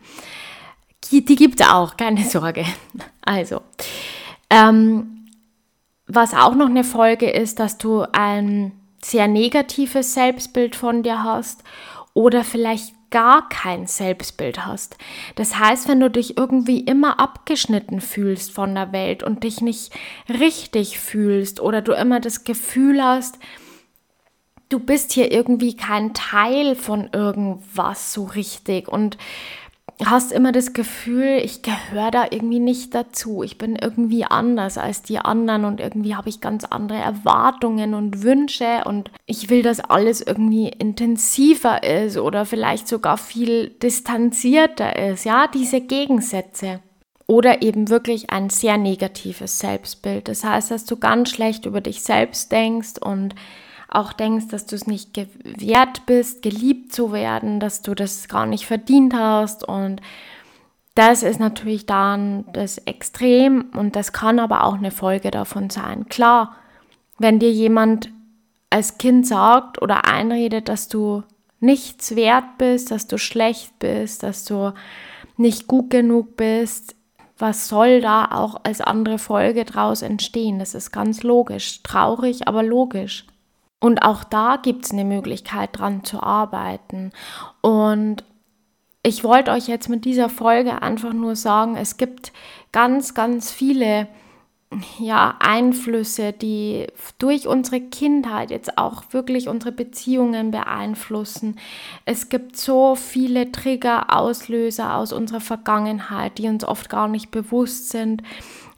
Die 1.11 1.23
gibt 1.23 1.61
es 1.61 1.67
auch, 1.67 1.97
keine 1.97 2.23
Sorge. 2.23 2.65
Also, 3.21 3.61
ähm, 4.49 5.27
was 6.07 6.33
auch 6.33 6.55
noch 6.55 6.65
eine 6.65 6.83
Folge 6.83 7.29
ist, 7.29 7.59
dass 7.59 7.77
du 7.77 8.05
ein 8.11 8.71
sehr 9.03 9.27
negatives 9.27 10.15
Selbstbild 10.15 10.75
von 10.75 11.03
dir 11.03 11.23
hast 11.23 11.63
oder 12.15 12.43
vielleicht 12.43 12.95
gar 13.11 13.49
kein 13.49 13.87
Selbstbild 13.87 14.65
hast. 14.65 14.97
Das 15.35 15.57
heißt, 15.57 15.87
wenn 15.87 15.99
du 15.99 16.09
dich 16.09 16.37
irgendwie 16.37 16.81
immer 16.81 17.19
abgeschnitten 17.19 18.01
fühlst 18.01 18.51
von 18.51 18.75
der 18.75 18.91
Welt 18.91 19.23
und 19.23 19.43
dich 19.43 19.61
nicht 19.61 19.93
richtig 20.27 20.99
fühlst 20.99 21.59
oder 21.59 21.81
du 21.81 21.93
immer 21.93 22.19
das 22.19 22.43
Gefühl 22.43 23.03
hast, 23.03 23.39
du 24.69 24.79
bist 24.79 25.11
hier 25.11 25.31
irgendwie 25.31 25.75
kein 25.75 26.13
Teil 26.13 26.75
von 26.75 27.09
irgendwas 27.11 28.13
so 28.13 28.25
richtig 28.25 28.87
und 28.87 29.17
hast 30.05 30.31
immer 30.31 30.51
das 30.51 30.73
Gefühl, 30.73 31.41
ich 31.43 31.61
gehöre 31.61 32.11
da 32.11 32.25
irgendwie 32.29 32.59
nicht 32.59 32.95
dazu. 32.95 33.43
Ich 33.43 33.57
bin 33.57 33.75
irgendwie 33.75 34.23
anders 34.23 34.77
als 34.77 35.01
die 35.01 35.19
anderen 35.19 35.65
und 35.65 35.81
irgendwie 35.81 36.15
habe 36.15 36.29
ich 36.29 36.39
ganz 36.39 36.63
andere 36.63 36.99
Erwartungen 36.99 37.93
und 37.93 38.23
Wünsche 38.23 38.83
und 38.85 39.11
ich 39.25 39.49
will, 39.49 39.61
dass 39.61 39.81
alles 39.81 40.21
irgendwie 40.21 40.69
intensiver 40.69 41.83
ist 41.83 42.17
oder 42.17 42.45
vielleicht 42.45 42.87
sogar 42.87 43.17
viel 43.17 43.69
distanzierter 43.69 44.95
ist. 44.95 45.25
Ja, 45.25 45.47
diese 45.47 45.81
Gegensätze. 45.81 46.79
Oder 47.27 47.61
eben 47.61 47.89
wirklich 47.89 48.31
ein 48.31 48.49
sehr 48.49 48.77
negatives 48.77 49.59
Selbstbild. 49.59 50.27
Das 50.27 50.43
heißt, 50.43 50.71
dass 50.71 50.85
du 50.85 50.97
ganz 50.97 51.29
schlecht 51.29 51.67
über 51.67 51.79
dich 51.79 52.01
selbst 52.01 52.51
denkst 52.51 52.93
und 52.99 53.35
auch 53.91 54.13
denkst, 54.13 54.47
dass 54.49 54.65
du 54.65 54.75
es 54.75 54.87
nicht 54.87 55.17
wert 55.43 56.05
bist, 56.05 56.41
geliebt 56.41 56.93
zu 56.93 57.11
werden, 57.11 57.59
dass 57.59 57.81
du 57.81 57.95
das 57.95 58.27
gar 58.27 58.45
nicht 58.45 58.65
verdient 58.65 59.13
hast. 59.13 59.67
Und 59.67 60.01
das 60.95 61.23
ist 61.23 61.39
natürlich 61.39 61.85
dann 61.85 62.45
das 62.53 62.77
Extrem 62.79 63.69
und 63.75 63.95
das 63.95 64.13
kann 64.13 64.39
aber 64.39 64.63
auch 64.63 64.75
eine 64.75 64.91
Folge 64.91 65.31
davon 65.31 65.69
sein. 65.69 66.07
Klar, 66.09 66.55
wenn 67.17 67.39
dir 67.39 67.51
jemand 67.51 68.11
als 68.69 68.97
Kind 68.97 69.25
sagt 69.25 69.81
oder 69.81 70.05
einredet, 70.05 70.69
dass 70.69 70.87
du 70.87 71.23
nichts 71.59 72.15
wert 72.15 72.57
bist, 72.57 72.91
dass 72.91 73.07
du 73.07 73.17
schlecht 73.17 73.79
bist, 73.79 74.23
dass 74.23 74.45
du 74.45 74.73
nicht 75.37 75.67
gut 75.67 75.89
genug 75.89 76.37
bist, 76.37 76.95
was 77.37 77.69
soll 77.69 78.01
da 78.01 78.25
auch 78.31 78.59
als 78.63 78.81
andere 78.81 79.17
Folge 79.17 79.63
draus 79.63 80.01
entstehen? 80.01 80.59
Das 80.59 80.75
ist 80.75 80.91
ganz 80.91 81.23
logisch, 81.23 81.81
traurig, 81.83 82.47
aber 82.47 82.63
logisch. 82.63 83.25
Und 83.79 84.03
auch 84.03 84.23
da 84.23 84.57
gibt 84.61 84.85
es 84.85 84.91
eine 84.91 85.05
Möglichkeit 85.05 85.69
dran 85.73 86.03
zu 86.03 86.21
arbeiten. 86.21 87.11
Und 87.61 88.23
ich 89.03 89.23
wollte 89.23 89.51
euch 89.51 89.67
jetzt 89.67 89.87
mit 89.87 90.03
dieser 90.03 90.27
Folge 90.27 90.81
einfach 90.81 91.13
nur 91.13 91.35
sagen, 91.35 91.77
es 91.77 91.97
gibt 91.97 92.33
ganz, 92.71 93.13
ganz 93.13 93.51
viele 93.51 94.07
ja, 94.99 95.35
Einflüsse, 95.39 96.31
die 96.31 96.87
durch 97.17 97.47
unsere 97.47 97.81
Kindheit 97.81 98.51
jetzt 98.51 98.77
auch 98.77 99.03
wirklich 99.11 99.47
unsere 99.49 99.71
Beziehungen 99.71 100.51
beeinflussen. 100.51 101.57
Es 102.05 102.29
gibt 102.29 102.55
so 102.55 102.95
viele 102.95 103.51
Trigger, 103.51 104.15
Auslöser 104.15 104.95
aus 104.95 105.11
unserer 105.11 105.41
Vergangenheit, 105.41 106.37
die 106.37 106.47
uns 106.47 106.63
oft 106.63 106.89
gar 106.89 107.07
nicht 107.07 107.31
bewusst 107.31 107.89
sind 107.89 108.21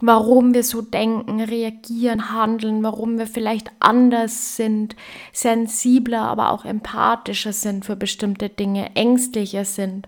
warum 0.01 0.54
wir 0.54 0.63
so 0.63 0.82
denken, 0.82 1.39
reagieren, 1.41 2.34
handeln, 2.34 2.84
warum 2.84 3.17
wir 3.17 3.27
vielleicht 3.27 3.71
anders 3.80 4.58
sind, 4.58 4.95
sensibler, 5.32 6.21
aber 6.21 6.51
auch 6.51 6.65
empathischer 6.65 7.54
sind 7.54 7.86
für 7.86 7.95
bestimmte 7.95 8.49
Dinge, 8.49 8.95
ängstlicher 8.95 9.63
sind. 9.63 10.08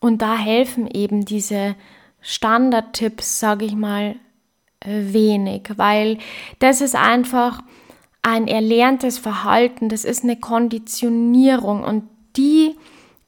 Und 0.00 0.20
da 0.20 0.36
helfen 0.36 0.88
eben 0.88 1.24
diese 1.24 1.76
Standardtipps, 2.20 3.38
sage 3.38 3.64
ich 3.64 3.74
mal, 3.74 4.16
wenig, 4.84 5.72
weil 5.76 6.18
das 6.58 6.80
ist 6.80 6.94
einfach 6.94 7.62
ein 8.22 8.46
erlerntes 8.46 9.18
Verhalten, 9.18 9.88
das 9.88 10.04
ist 10.04 10.22
eine 10.22 10.36
Konditionierung 10.36 11.82
und 11.82 12.04
die 12.36 12.76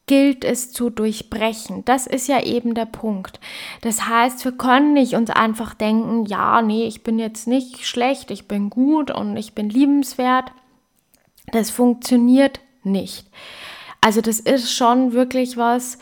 gilt 0.07 0.45
es 0.45 0.71
zu 0.71 0.89
durchbrechen. 0.89 1.83
Das 1.85 2.07
ist 2.07 2.27
ja 2.27 2.41
eben 2.41 2.75
der 2.75 2.85
Punkt. 2.85 3.39
Das 3.81 4.07
heißt, 4.07 4.45
wir 4.45 4.51
können 4.51 4.93
nicht 4.93 5.15
uns 5.15 5.29
einfach 5.31 5.73
denken, 5.73 6.25
ja, 6.25 6.61
nee, 6.61 6.85
ich 6.85 7.03
bin 7.03 7.17
jetzt 7.19 7.47
nicht 7.47 7.85
schlecht, 7.85 8.31
ich 8.31 8.47
bin 8.47 8.69
gut 8.69 9.11
und 9.11 9.35
ich 9.35 9.53
bin 9.53 9.69
liebenswert. 9.69 10.51
Das 11.51 11.71
funktioniert 11.71 12.59
nicht. 12.83 13.27
Also 13.99 14.21
das 14.21 14.39
ist 14.39 14.71
schon 14.71 15.13
wirklich 15.13 15.57
was, 15.57 15.97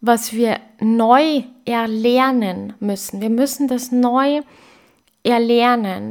was 0.00 0.32
wir 0.32 0.60
neu 0.80 1.42
erlernen 1.64 2.74
müssen. 2.78 3.20
Wir 3.20 3.30
müssen 3.30 3.66
das 3.66 3.90
neu 3.90 4.36
erlernen, 4.38 4.44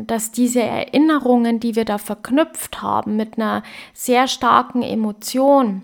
dass 0.07 0.31
diese 0.31 0.61
Erinnerungen, 0.61 1.59
die 1.59 1.75
wir 1.75 1.85
da 1.85 1.97
verknüpft 1.97 2.81
haben 2.81 3.15
mit 3.15 3.37
einer 3.37 3.63
sehr 3.93 4.27
starken 4.27 4.81
Emotion, 4.81 5.83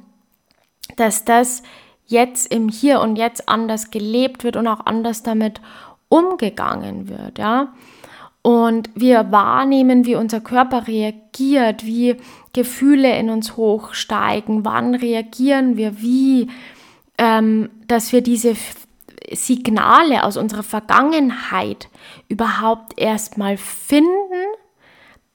dass 0.95 1.25
das 1.25 1.63
jetzt 2.05 2.53
im 2.53 2.69
Hier 2.69 3.01
und 3.01 3.15
Jetzt 3.15 3.49
anders 3.49 3.89
gelebt 3.89 4.43
wird 4.43 4.57
und 4.57 4.67
auch 4.67 4.85
anders 4.85 5.23
damit 5.23 5.59
umgegangen 6.09 7.09
wird, 7.09 7.39
ja. 7.39 7.73
Und 8.43 8.91
wir 8.93 9.31
wahrnehmen, 9.31 10.05
wie 10.05 10.15
unser 10.15 10.39
Körper 10.39 10.87
reagiert, 10.87 11.83
wie 11.83 12.17
Gefühle 12.53 13.17
in 13.17 13.31
uns 13.31 13.57
hochsteigen, 13.57 14.63
wann 14.63 14.93
reagieren 14.93 15.77
wir 15.77 15.99
wie, 15.99 16.49
ähm, 17.17 17.71
dass 17.87 18.11
wir 18.11 18.21
diese 18.21 18.55
Signale 19.31 20.23
aus 20.23 20.37
unserer 20.37 20.63
Vergangenheit 20.63 21.89
überhaupt 22.27 22.99
erstmal 22.99 23.57
finden, 23.57 24.09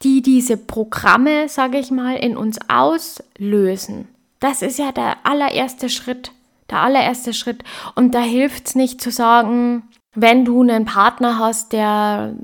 die 0.02 0.22
diese 0.22 0.56
Programme, 0.56 1.48
sage 1.48 1.78
ich 1.78 1.90
mal, 1.90 2.16
in 2.16 2.36
uns 2.36 2.58
auslösen. 2.68 4.08
Das 4.38 4.62
ist 4.62 4.78
ja 4.78 4.92
der 4.92 5.18
allererste 5.24 5.88
Schritt. 5.88 6.32
Der 6.70 6.80
allererste 6.80 7.34
Schritt. 7.34 7.64
Und 7.94 8.14
da 8.14 8.20
hilft 8.20 8.68
es 8.68 8.74
nicht 8.74 9.00
zu 9.00 9.10
sagen, 9.10 9.82
wenn 10.14 10.44
du 10.44 10.62
einen 10.62 10.84
Partner 10.84 11.38
hast, 11.38 11.72
der 11.72 12.34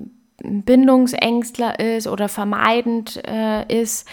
Bindungsängstler 0.42 1.78
ist 1.80 2.06
oder 2.06 2.28
vermeidend 2.28 3.22
äh, 3.26 3.80
ist, 3.82 4.06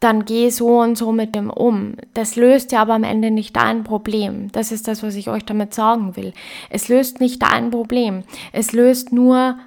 dann 0.00 0.24
geh 0.24 0.48
so 0.48 0.80
und 0.80 0.96
so 0.96 1.12
mit 1.12 1.34
dem 1.34 1.50
um. 1.50 1.94
Das 2.14 2.34
löst 2.34 2.72
ja 2.72 2.82
aber 2.82 2.94
am 2.94 3.04
Ende 3.04 3.30
nicht 3.30 3.54
dein 3.54 3.84
Problem. 3.84 4.50
Das 4.52 4.72
ist 4.72 4.88
das, 4.88 5.02
was 5.02 5.14
ich 5.14 5.28
euch 5.28 5.44
damit 5.44 5.74
sagen 5.74 6.16
will. 6.16 6.32
Es 6.70 6.88
löst 6.88 7.20
nicht 7.20 7.42
dein 7.42 7.70
Problem. 7.70 8.24
Es 8.52 8.72
löst 8.72 9.12
nur 9.12 9.58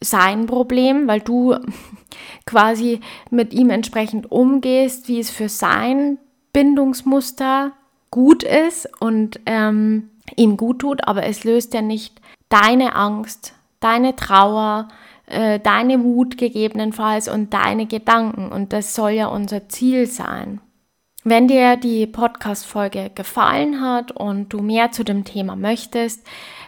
sein 0.00 0.46
Problem, 0.46 1.06
weil 1.06 1.20
du 1.20 1.56
quasi 2.46 3.00
mit 3.30 3.54
ihm 3.54 3.70
entsprechend 3.70 4.30
umgehst, 4.30 5.06
wie 5.06 5.20
es 5.20 5.30
für 5.30 5.48
sein 5.48 6.18
Bindungsmuster 6.52 7.72
gut 8.10 8.42
ist 8.42 8.88
und 9.00 9.38
ähm, 9.46 10.10
ihm 10.36 10.56
gut 10.56 10.80
tut, 10.80 11.06
aber 11.06 11.24
es 11.24 11.44
löst 11.44 11.74
ja 11.74 11.82
nicht 11.82 12.20
deine 12.48 12.96
Angst, 12.96 13.54
deine 13.80 14.16
Trauer, 14.16 14.88
äh, 15.28 15.60
deine 15.60 16.02
Wut 16.02 16.38
gegebenenfalls 16.38 17.28
und 17.28 17.54
deine 17.54 17.86
Gedanken. 17.86 18.50
Und 18.50 18.72
das 18.72 18.94
soll 18.94 19.10
ja 19.10 19.26
unser 19.26 19.68
Ziel 19.68 20.06
sein. 20.06 20.60
Wenn 21.24 21.48
dir 21.48 21.76
die 21.76 22.06
Podcast-Folge 22.06 23.10
gefallen 23.14 23.80
hat 23.80 24.12
und 24.12 24.52
du 24.52 24.60
mehr 24.60 24.92
zu 24.92 25.04
dem 25.04 25.24
Thema 25.24 25.56
möchtest, 25.56 26.24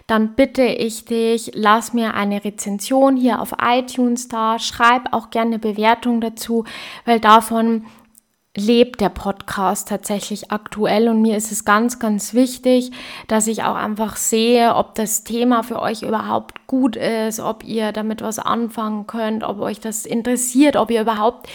dann 0.07 0.35
bitte 0.35 0.65
ich 0.65 1.05
dich, 1.05 1.53
lass 1.55 1.95
mir 1.95 2.15
eine 2.15 2.45
Rezension 2.45 3.17
hier 3.17 3.41
auf 3.41 3.55
iTunes 3.63 4.27
da, 4.27 4.59
schreib 4.59 5.13
auch 5.13 5.31
gerne 5.31 5.53
eine 5.53 5.59
Bewertung 5.61 6.21
dazu, 6.21 6.65
weil 7.05 7.21
davon 7.21 7.87
lebt 8.57 9.01
der 9.01 9.11
Podcast 9.11 9.89
tatsächlich 9.89 10.51
aktuell 10.51 11.09
und 11.09 11.23
mir 11.23 11.37
ist 11.37 11.53
es 11.53 11.65
ganz, 11.65 12.01
ganz 12.01 12.35
wichtig, 12.35 12.91
dass 13.29 13.47
ich 13.47 13.63
auch 13.63 13.77
einfach 13.77 14.17
sehe, 14.17 14.75
ob 14.75 14.97
das 14.97 15.23
Thema 15.23 15.63
für 15.63 15.81
euch 15.81 16.03
überhaupt 16.03 16.67
gut 16.67 16.97
ist, 16.97 17.39
ob 17.39 17.63
ihr 17.63 17.93
damit 17.93 18.23
was 18.23 18.41
anfangen 18.41 19.07
könnt, 19.07 19.45
ob 19.45 19.61
euch 19.61 19.79
das 19.79 20.05
interessiert, 20.05 20.77
ob 20.77 20.91
ihr 20.91 21.03
überhaupt 21.03 21.49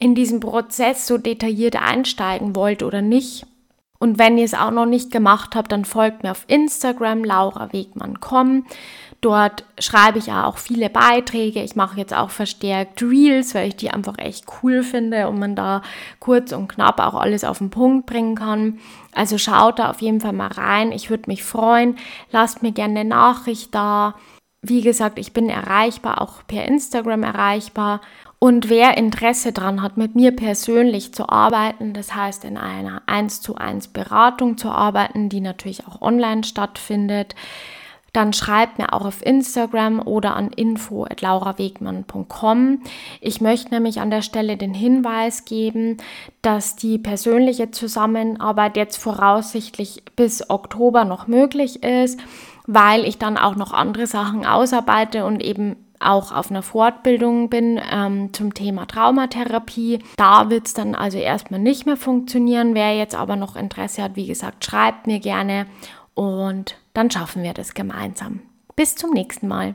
in 0.00 0.16
diesen 0.16 0.40
Prozess 0.40 1.06
so 1.06 1.18
detailliert 1.18 1.80
einsteigen 1.80 2.56
wollt 2.56 2.82
oder 2.82 3.00
nicht. 3.00 3.46
Und 4.00 4.18
wenn 4.18 4.38
ihr 4.38 4.44
es 4.44 4.54
auch 4.54 4.70
noch 4.70 4.86
nicht 4.86 5.12
gemacht 5.12 5.54
habt, 5.54 5.70
dann 5.70 5.84
folgt 5.84 6.22
mir 6.22 6.30
auf 6.30 6.44
Instagram 6.48 7.22
laura-wegmann.com. 7.22 8.64
Dort 9.20 9.64
schreibe 9.78 10.18
ich 10.18 10.26
ja 10.26 10.46
auch 10.46 10.56
viele 10.56 10.88
Beiträge. 10.88 11.62
Ich 11.62 11.76
mache 11.76 11.98
jetzt 11.98 12.14
auch 12.14 12.30
verstärkt 12.30 13.02
Reels, 13.02 13.54
weil 13.54 13.68
ich 13.68 13.76
die 13.76 13.90
einfach 13.90 14.16
echt 14.16 14.46
cool 14.62 14.82
finde 14.82 15.28
und 15.28 15.38
man 15.38 15.54
da 15.54 15.82
kurz 16.20 16.52
und 16.52 16.68
knapp 16.68 16.98
auch 17.00 17.14
alles 17.14 17.44
auf 17.44 17.58
den 17.58 17.68
Punkt 17.68 18.06
bringen 18.06 18.34
kann. 18.34 18.78
Also 19.14 19.36
schaut 19.36 19.78
da 19.78 19.90
auf 19.90 20.00
jeden 20.00 20.22
Fall 20.22 20.32
mal 20.32 20.50
rein. 20.50 20.90
Ich 20.90 21.10
würde 21.10 21.24
mich 21.26 21.44
freuen. 21.44 21.96
Lasst 22.30 22.62
mir 22.62 22.72
gerne 22.72 23.00
eine 23.00 23.08
Nachricht 23.08 23.74
da. 23.74 24.14
Wie 24.62 24.80
gesagt, 24.80 25.18
ich 25.18 25.34
bin 25.34 25.50
erreichbar, 25.50 26.22
auch 26.22 26.46
per 26.46 26.64
Instagram 26.64 27.22
erreichbar. 27.22 28.00
Und 28.38 28.70
wer 28.70 28.96
Interesse 28.96 29.52
daran 29.52 29.82
hat, 29.82 29.98
mit 29.98 30.14
mir 30.14 30.34
persönlich 30.34 31.12
zu 31.12 31.28
arbeiten, 31.28 31.92
das 31.92 32.14
heißt 32.14 32.46
in 32.46 32.56
einer 32.56 33.02
1 33.04 33.42
zu 33.42 33.56
1 33.56 33.88
Beratung 33.88 34.56
zu 34.56 34.70
arbeiten, 34.70 35.28
die 35.28 35.42
natürlich 35.42 35.86
auch 35.86 36.00
online 36.00 36.44
stattfindet, 36.44 37.34
dann 38.12 38.32
schreibt 38.32 38.78
mir 38.78 38.92
auch 38.92 39.04
auf 39.04 39.24
Instagram 39.24 40.00
oder 40.00 40.34
an 40.36 40.50
info.laurawegmann.com. 40.50 42.82
Ich 43.20 43.40
möchte 43.40 43.74
nämlich 43.74 44.00
an 44.00 44.10
der 44.10 44.22
Stelle 44.22 44.56
den 44.56 44.74
Hinweis 44.74 45.44
geben, 45.44 45.98
dass 46.42 46.74
die 46.76 46.98
persönliche 46.98 47.70
Zusammenarbeit 47.70 48.76
jetzt 48.76 48.96
voraussichtlich 48.96 50.02
bis 50.16 50.50
Oktober 50.50 51.04
noch 51.04 51.26
möglich 51.26 51.82
ist, 51.82 52.20
weil 52.66 53.04
ich 53.04 53.18
dann 53.18 53.36
auch 53.36 53.56
noch 53.56 53.72
andere 53.72 54.06
Sachen 54.06 54.46
ausarbeite 54.46 55.24
und 55.24 55.42
eben 55.42 55.76
auch 56.00 56.32
auf 56.32 56.50
einer 56.50 56.62
Fortbildung 56.62 57.50
bin 57.50 57.78
ähm, 57.92 58.32
zum 58.32 58.54
Thema 58.54 58.86
Traumatherapie. 58.86 59.98
Da 60.16 60.48
wird 60.48 60.66
es 60.66 60.74
dann 60.74 60.94
also 60.94 61.18
erstmal 61.18 61.60
nicht 61.60 61.84
mehr 61.84 61.98
funktionieren. 61.98 62.74
Wer 62.74 62.96
jetzt 62.96 63.14
aber 63.14 63.36
noch 63.36 63.54
Interesse 63.54 64.02
hat, 64.02 64.16
wie 64.16 64.26
gesagt, 64.26 64.64
schreibt 64.64 65.06
mir 65.06 65.20
gerne 65.20 65.66
und 66.20 66.76
dann 66.92 67.10
schaffen 67.10 67.42
wir 67.42 67.54
das 67.54 67.72
gemeinsam. 67.72 68.40
Bis 68.76 68.94
zum 68.94 69.12
nächsten 69.12 69.48
Mal. 69.48 69.74